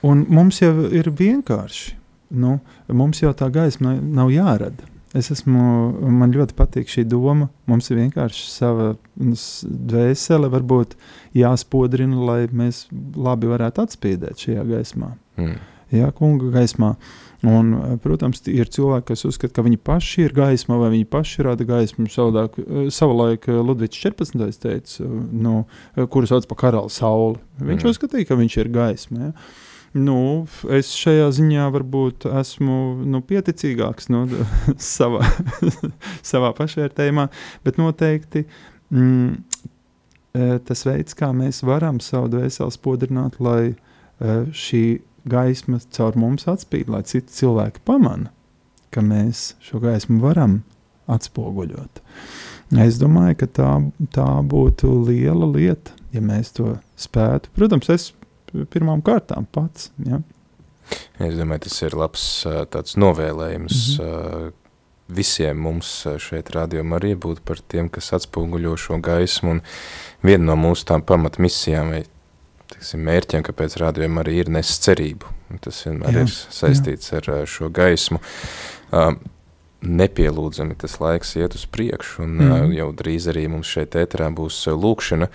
Un 0.05 0.25
mums 0.29 0.61
jau 0.61 0.73
ir 0.93 1.09
vienkārši, 1.09 1.95
nu, 2.43 2.59
mums 2.93 3.23
jau 3.23 3.33
tā 3.37 3.49
gaisma 3.53 3.95
nav 3.97 4.29
jārada. 4.33 4.92
Es 5.13 5.29
esmu, 5.29 5.63
man 6.09 6.31
ļoti 6.33 6.55
patīk 6.57 6.89
šī 6.89 7.03
doma. 7.05 7.51
Mums 7.69 7.91
ir 7.91 7.99
vienkārši 8.01 8.47
sava 8.49 8.93
dvēsele, 9.13 10.49
varbūt 10.49 10.95
jāspodrina, 11.37 12.17
lai 12.17 12.39
mēs 12.49 12.87
labi 13.13 13.51
varētu 13.51 13.85
atspīdēt 13.85 14.47
šajā 14.47 14.65
gaismā. 14.71 15.11
Mm. 15.37 15.59
Jā, 15.93 16.09
kunga 16.17 16.49
gaismā. 16.55 16.95
Un, 17.45 17.73
protams, 18.01 18.39
ir 18.49 18.69
cilvēki, 18.71 19.09
kas 19.11 19.25
uzskata, 19.27 19.53
ka 19.57 19.65
viņi 19.65 19.77
paši 19.85 20.23
ir 20.25 20.33
gaisma, 20.33 20.79
vai 20.81 20.89
viņi 20.95 21.05
paši 21.11 21.45
rada 21.45 21.67
gaismu. 21.67 22.07
Savādāk, 22.09 22.55
savulaik 22.95 23.45
Ludvigs 23.51 23.99
14. 23.99 24.39
teica, 24.63 25.05
nu, 25.05 25.59
kuru 26.15 26.29
sauc 26.31 26.47
par 26.49 26.61
karalu 26.63 26.89
sauli. 26.93 27.37
Viņš 27.59 27.83
mm. 27.83 27.91
uzskatīja, 27.91 28.29
ka 28.31 28.39
viņš 28.39 28.57
ir 28.63 28.73
gaisma. 28.73 29.27
Ja? 29.27 29.35
Nu, 29.93 30.47
es 30.73 30.89
šajā 30.97 31.27
ziņā 31.37 31.67
varbūt 31.75 32.25
esmu 32.25 32.77
nu, 33.05 33.19
pieticīgāks 33.29 34.09
nu, 34.09 34.25
savā, 34.93 35.21
savā 36.31 36.49
pašvērtējumā, 36.57 37.27
bet 37.65 37.77
noteikti 37.77 38.47
mm, 38.89 39.35
e, 40.33 40.47
tas 40.65 40.85
veids, 40.89 41.13
kā 41.17 41.29
mēs 41.37 41.61
varam 41.67 42.01
savu 42.01 42.31
dvēseli 42.33 42.73
spodrināt, 42.73 43.37
lai 43.43 43.75
uh, 43.75 44.49
šī 44.49 45.03
gaisma 45.29 45.77
caur 45.93 46.17
mums 46.19 46.47
atspīd, 46.49 46.89
lai 46.89 47.03
citi 47.07 47.29
cilvēki 47.37 47.85
pamana, 47.85 48.33
ka 48.89 49.05
mēs 49.05 49.53
šo 49.63 49.81
gaismu 49.83 50.17
varam 50.23 50.63
atspoguļot. 51.11 52.01
Es 52.81 52.97
domāju, 52.97 53.37
ka 53.43 53.51
tā, 53.59 53.69
tā 54.15 54.27
būtu 54.49 54.89
liela 55.05 55.45
lieta, 55.53 55.93
ja 56.15 56.21
mēs 56.23 56.55
to 56.57 56.79
spētu. 56.97 57.51
Protams, 57.53 57.89
es 57.93 58.09
pirmām 58.73 59.03
kārtām 59.05 59.47
pats. 59.51 59.91
Ja? 60.05 60.21
Es 61.23 61.37
domāju, 61.39 61.65
tas 61.67 61.79
ir 61.85 61.95
labs 61.97 62.25
tāds 62.73 62.97
novēlējums 62.99 63.83
mm 63.97 64.05
-hmm. 64.05 64.53
visiem 65.07 65.57
mums 65.57 65.91
šeit 66.19 66.49
rādījumā 66.55 66.99
arī 66.99 67.15
būt 67.15 67.39
par 67.45 67.59
tiem, 67.59 67.89
kas 67.89 68.13
atspoguļo 68.13 68.75
šo 68.77 68.97
gaismu 68.97 69.51
un 69.51 69.61
viena 70.23 70.43
no 70.51 70.55
mūsu 70.55 70.85
tām 70.85 71.01
pamatmisijām 71.01 71.89
vai 71.89 72.03
tiksim, 72.73 72.99
mērķiem, 72.99 73.43
kāpēc 73.43 73.77
rādījumā 73.77 74.23
arī 74.23 74.39
ir 74.43 74.49
nes 74.49 74.79
cerību. 74.79 75.25
Tas 75.61 75.85
vienmēr 75.85 76.13
jā, 76.13 76.21
ir 76.21 76.29
saistīts 76.29 77.11
jā. 77.11 77.21
ar 77.21 77.47
šo 77.47 77.69
gaismu. 77.69 78.19
Uh, 78.91 79.13
nepielūdzami 79.83 80.77
tas 80.79 80.95
laiks 81.01 81.35
iet 81.39 81.55
uz 81.57 81.65
priekšu, 81.69 82.23
un 82.23 82.37
mm. 82.39 82.71
jau 82.77 82.89
drīz 82.95 83.27
arī 83.31 83.47
mums 83.51 83.67
šeit 83.67 83.97
ēterā 83.99 84.29
būs 84.35 84.63
lūkšana, 84.71 85.27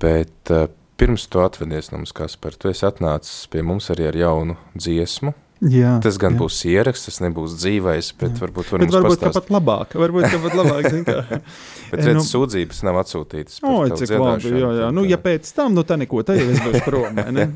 bet 0.00 0.52
pirms 0.96 1.26
tu 1.30 1.40
atvedies 1.42 1.90
no 1.92 2.00
mums, 2.00 2.12
Kaspar, 2.14 2.56
tu 2.58 2.70
esi 2.70 2.84
atnācis 2.86 3.48
pie 3.52 3.64
mums 3.66 3.90
arī 3.94 4.08
ar 4.10 4.18
jaunu 4.18 4.58
dziesmu. 4.76 5.34
Jā, 5.64 5.94
tas 6.02 6.18
gan 6.20 6.34
jā. 6.34 6.40
būs 6.42 6.58
ieraksts, 6.68 7.06
tas 7.08 7.20
nebūs 7.24 7.54
dzīvais, 7.56 8.10
bet 8.20 8.34
jā. 8.34 8.40
varbūt 8.42 8.72
var 8.72 8.82
bet 8.82 8.92
varbūt 8.92 9.22
tāpat 9.22 9.52
labāk. 9.54 9.94
Varbūt 9.96 10.26
tāpat 10.34 10.56
labāk, 10.58 10.88
zin 10.92 11.06
kā. 11.06 11.22
bet 11.92 12.02
redz, 12.02 12.18
nu, 12.18 12.24
sūdzības 12.26 12.82
nav 12.84 12.98
atsūtītas. 13.00 13.62
O, 13.64 13.78
cik 13.94 14.12
labi, 14.18 14.50
jā, 14.60 14.72
jā. 14.82 14.90
Nu, 14.92 15.06
ja 15.08 15.16
pēc 15.22 15.48
tam, 15.56 15.72
nu 15.78 15.86
tā 15.86 15.96
neko, 16.02 16.20
tā 16.26 16.36
jau 16.36 16.50
es 16.52 16.60
būšu 16.66 16.82
prom, 16.84 17.22
ne? 17.38 17.46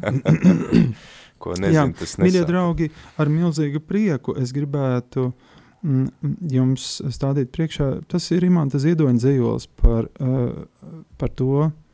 Ko 1.42 1.52
nezinu, 1.58 1.74
jā, 1.74 1.84
tas 1.98 2.14
nesāk. 2.16 2.24
Mīļie 2.24 2.46
draugi, 2.48 2.88
ar 3.20 3.28
milzīgu 3.30 3.82
prieku 3.84 4.32
es 4.40 4.54
gribētu 4.56 5.28
mm, 5.28 6.32
jums 6.54 6.88
stādīt 7.14 7.52
priekšā, 7.54 7.90
tas 8.10 8.30
ir 8.34 8.46
Imanta 8.48 8.80
Ziedoņa 8.82 9.20
dzējols 9.20 9.68
par, 9.82 10.08
uh, 10.22 10.96
par 11.20 11.34
to, 11.38 11.68
Eh, 11.68 11.87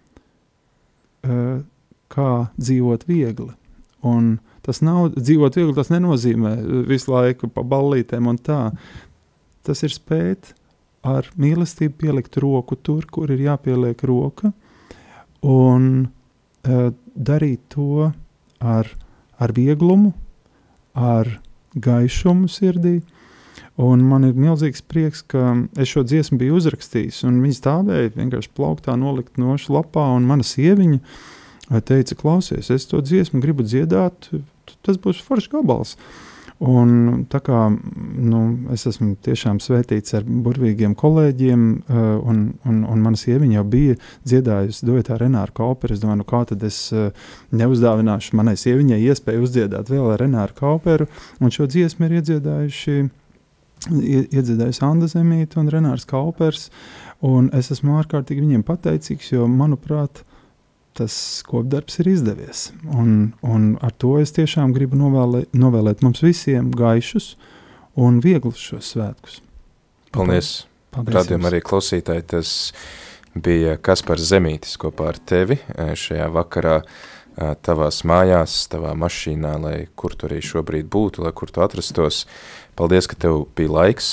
kā 2.14 2.32
dzīvot 2.56 3.06
viegli. 3.08 3.52
Un 4.04 4.36
tas 4.64 4.80
nav 4.84 5.14
dzīvot 5.16 5.56
viegli, 5.58 5.76
tas 5.76 5.90
nenozīmē 5.92 6.56
visu 6.88 7.12
laiku 7.14 7.48
pa 7.52 7.64
ballītēm 7.66 8.28
un 8.30 8.40
tā. 8.40 8.60
Tas 9.64 9.80
ir 9.86 9.94
spēt 9.94 10.52
ar 11.04 11.28
mīlestību 11.40 11.98
pielikt 12.00 12.36
roku 12.40 12.76
tur, 12.76 13.04
kur 13.12 13.32
ir 13.32 13.42
jāpieliek 13.44 14.00
roka, 14.08 14.52
un 15.44 15.88
uh, 16.04 16.90
darīt 17.14 17.64
to 17.74 18.10
ar, 18.60 18.88
ar 19.36 19.52
vieglumu, 19.56 20.14
ar 20.94 21.28
gaišumu 21.74 22.48
sirdī. 22.48 23.00
Un 23.74 24.04
man 24.06 24.22
ir 24.22 24.36
milzīgs 24.38 24.84
prieks, 24.86 25.24
ka 25.26 25.48
es 25.74 25.90
šo 25.90 26.04
dziesmu 26.06 26.38
biju 26.38 26.60
uzrakstījis, 26.60 27.24
un 27.26 27.40
viņi 27.42 27.56
stāvēja 27.58 28.12
vienkārši 28.14 28.52
plauktā, 28.54 28.94
nolikt 28.98 29.40
nošu 29.40 29.74
lapā, 29.74 30.04
un 30.14 30.28
mana 30.28 30.46
sieviņa 30.46 31.80
teica, 31.88 32.14
klausies, 32.20 32.70
es 32.70 32.86
to 32.86 33.00
dziesmu 33.02 33.40
gribu 33.42 33.66
dziedāt, 33.66 34.30
tas 34.86 35.00
būs 35.00 35.24
foršs 35.26 35.50
gabals. 35.50 35.96
Un, 36.64 37.24
kā 37.26 37.64
nu, 37.74 38.40
es 38.72 38.86
esmu 38.86 39.16
tiešām 39.26 39.58
svētīts 39.60 40.14
ar 40.14 40.22
burvīgiem 40.22 40.94
kolēģiem, 40.94 41.64
un, 41.90 42.44
un, 42.62 42.78
un 42.86 43.02
mana 43.02 43.18
sieviņa 43.18 43.58
jau 43.58 43.64
bija 43.72 43.96
dziedājusi 44.22 44.86
duetā 44.86 45.18
Renāru 45.18 45.52
Kauperu. 45.58 45.96
Es 45.96 46.04
domāju, 46.04 46.20
nu, 46.22 46.28
kā 46.30 46.44
tad 46.48 46.62
es 46.64 46.78
neuzdāvināšu 47.50 48.38
manai 48.38 48.54
sieviņai 48.60 49.02
iespēju 49.10 49.44
uzdziedāt 49.48 49.90
vēl 49.90 50.14
ar 50.14 50.22
Renāru 50.22 50.56
Kauperu, 50.62 51.10
un 51.42 51.52
šo 51.52 51.66
dziesmu 51.74 52.06
ir 52.06 52.20
iedziedājuši 52.22 52.98
iedziedājis 53.90 54.82
Anna 54.84 55.08
Zemīte 55.10 55.60
un 55.60 55.70
Renārs 55.72 56.06
Kaupers. 56.08 56.68
Un 57.24 57.48
es 57.56 57.70
esmu 57.72 57.98
ārkārtīgi 58.00 58.44
viņiem 58.44 58.64
pateicīgs, 58.66 59.32
jo, 59.32 59.48
manuprāt, 59.48 60.22
tas 60.94 61.14
kopdarbs 61.48 61.98
ir 62.02 62.12
izdevies. 62.12 62.68
Un, 62.94 63.32
un 63.42 63.72
ar 63.84 63.94
to 63.98 64.16
es 64.22 64.34
tiešām 64.36 64.74
gribu 64.76 64.98
novēlēt, 65.00 65.54
novēlēt 65.56 66.04
mums 66.06 66.22
visiem 66.24 66.70
gaišus 66.74 67.34
un 67.98 68.20
vieglus 68.24 68.60
šos 68.60 68.94
svētkus. 68.94 69.40
Paldies! 70.14 70.54
Paldies 70.94 71.16
Radījumam 71.16 71.48
arī 71.50 71.58
klausītāji, 71.64 72.22
tas 72.30 72.50
bija 73.34 73.74
Kaspars 73.82 74.28
Zemītis 74.30 74.76
kopā 74.78 75.10
ar 75.10 75.18
tevi 75.18 75.56
eh, 75.58 75.90
šajā 75.98 76.28
vakarā 76.36 76.76
eh, 76.84 77.54
tavās 77.66 78.04
mājās, 78.06 78.60
tavā 78.70 78.94
mašīnā, 78.98 79.54
lai 79.64 79.76
kur 79.98 80.14
tu 80.14 80.28
arī 80.28 80.38
šobrīd 80.44 80.86
būtu, 80.90 81.24
lai 81.26 81.34
kur 81.34 81.50
tu 81.50 81.64
atrastos. 81.64 82.24
Paldies, 82.74 83.06
ka 83.06 83.14
tev 83.14 83.44
bija 83.54 83.70
laiks, 83.70 84.06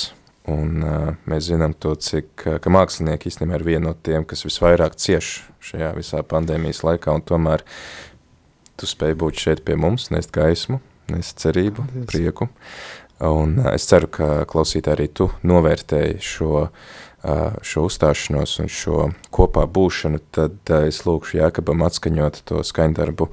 un 0.49 0.83
uh, 0.85 1.07
mēs 1.29 1.47
zinām 1.49 1.73
to, 1.73 1.95
cik, 1.97 2.29
ka 2.61 2.73
mākslinieki 2.73 3.31
īstenībā 3.31 3.57
ir 3.57 3.65
viena 3.65 3.87
no 3.87 3.93
tiem, 3.97 4.25
kas 4.27 4.45
visvairāk 4.45 4.99
cieš 5.01 5.31
šajā 5.65 5.89
visā 5.97 6.21
pandēmijas 6.21 6.83
laikā, 6.85 7.15
tomēr 7.25 7.65
tu 8.77 8.89
spēj 8.89 9.15
būt 9.23 9.41
šeit 9.41 9.63
pie 9.65 9.77
mums, 9.81 10.11
nest 10.13 10.29
gaismu, 10.35 10.77
nest 11.09 11.41
cerību, 11.41 11.87
Paldies. 11.87 12.05
prieku, 12.11 12.51
un 13.31 13.57
uh, 13.63 13.71
es 13.73 13.89
ceru, 13.89 14.11
ka 14.13 14.29
klausītāji 14.49 14.93
arī 14.93 15.09
tu 15.09 15.31
novērtēji 15.41 16.21
šo, 16.21 16.67
uh, 16.67 17.59
šo 17.65 17.87
uzstāšanos 17.89 18.59
un 18.61 18.69
šo 18.69 19.07
kopā 19.33 19.65
būšanu, 19.65 20.21
tad 20.37 20.61
uh, 20.69 20.85
es 20.85 21.01
lūkšu 21.09 21.41
Jākabam 21.41 21.81
atskaņot 21.89 22.43
to 22.45 22.61
skaņdarbu, 22.61 23.31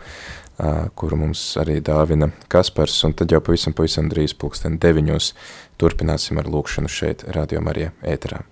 kuru 0.98 1.16
mums 1.20 1.42
arī 1.60 1.78
dāvina 1.84 2.30
Kaspars, 2.50 2.96
un 3.06 3.14
tad 3.14 3.30
jau 3.34 3.40
pavisam, 3.44 3.76
pavisam 3.78 4.10
drīz 4.10 4.34
pulksten 4.38 4.78
deviņos 4.82 5.32
turpināsim 5.78 6.42
ar 6.42 6.50
lūkšanu 6.50 6.90
šeit 6.90 7.26
Radio 7.36 7.62
Marija 7.62 7.94
ēterā. 8.02 8.42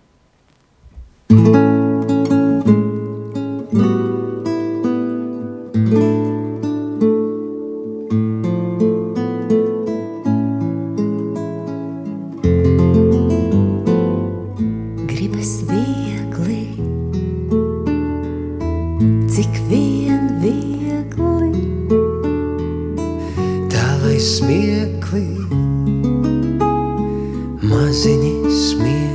Brīdi 24.17 25.01
pa 25.01 25.19
brītiņā 27.67 29.06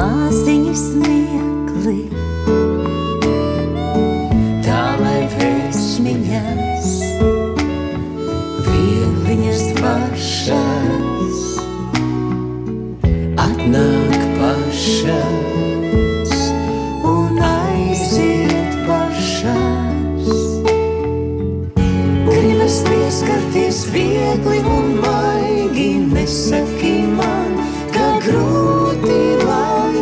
glāziņu 0.00 0.76
smīt. 0.80 1.19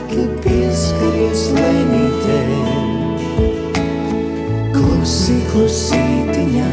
spēki 0.08 0.24
pieskaries 0.42 1.42
lēnītē, 1.52 2.38
klusi 4.72 5.36
klusītiņā. 5.50 6.70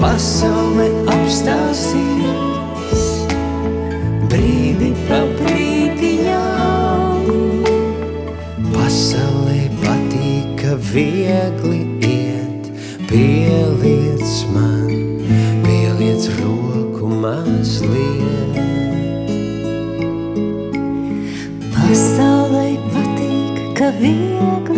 Pasaule 0.00 0.88
apstāsīs 1.14 3.04
brīdi 4.30 4.92
pa 5.06 5.22
brīdiņā. 5.38 6.42
Pasaulē 8.74 9.60
patīk, 9.84 10.54
ka 10.58 10.78
viegli 10.92 11.84
iet 12.02 12.72
pielīt. 13.06 14.09
The. 24.00 24.69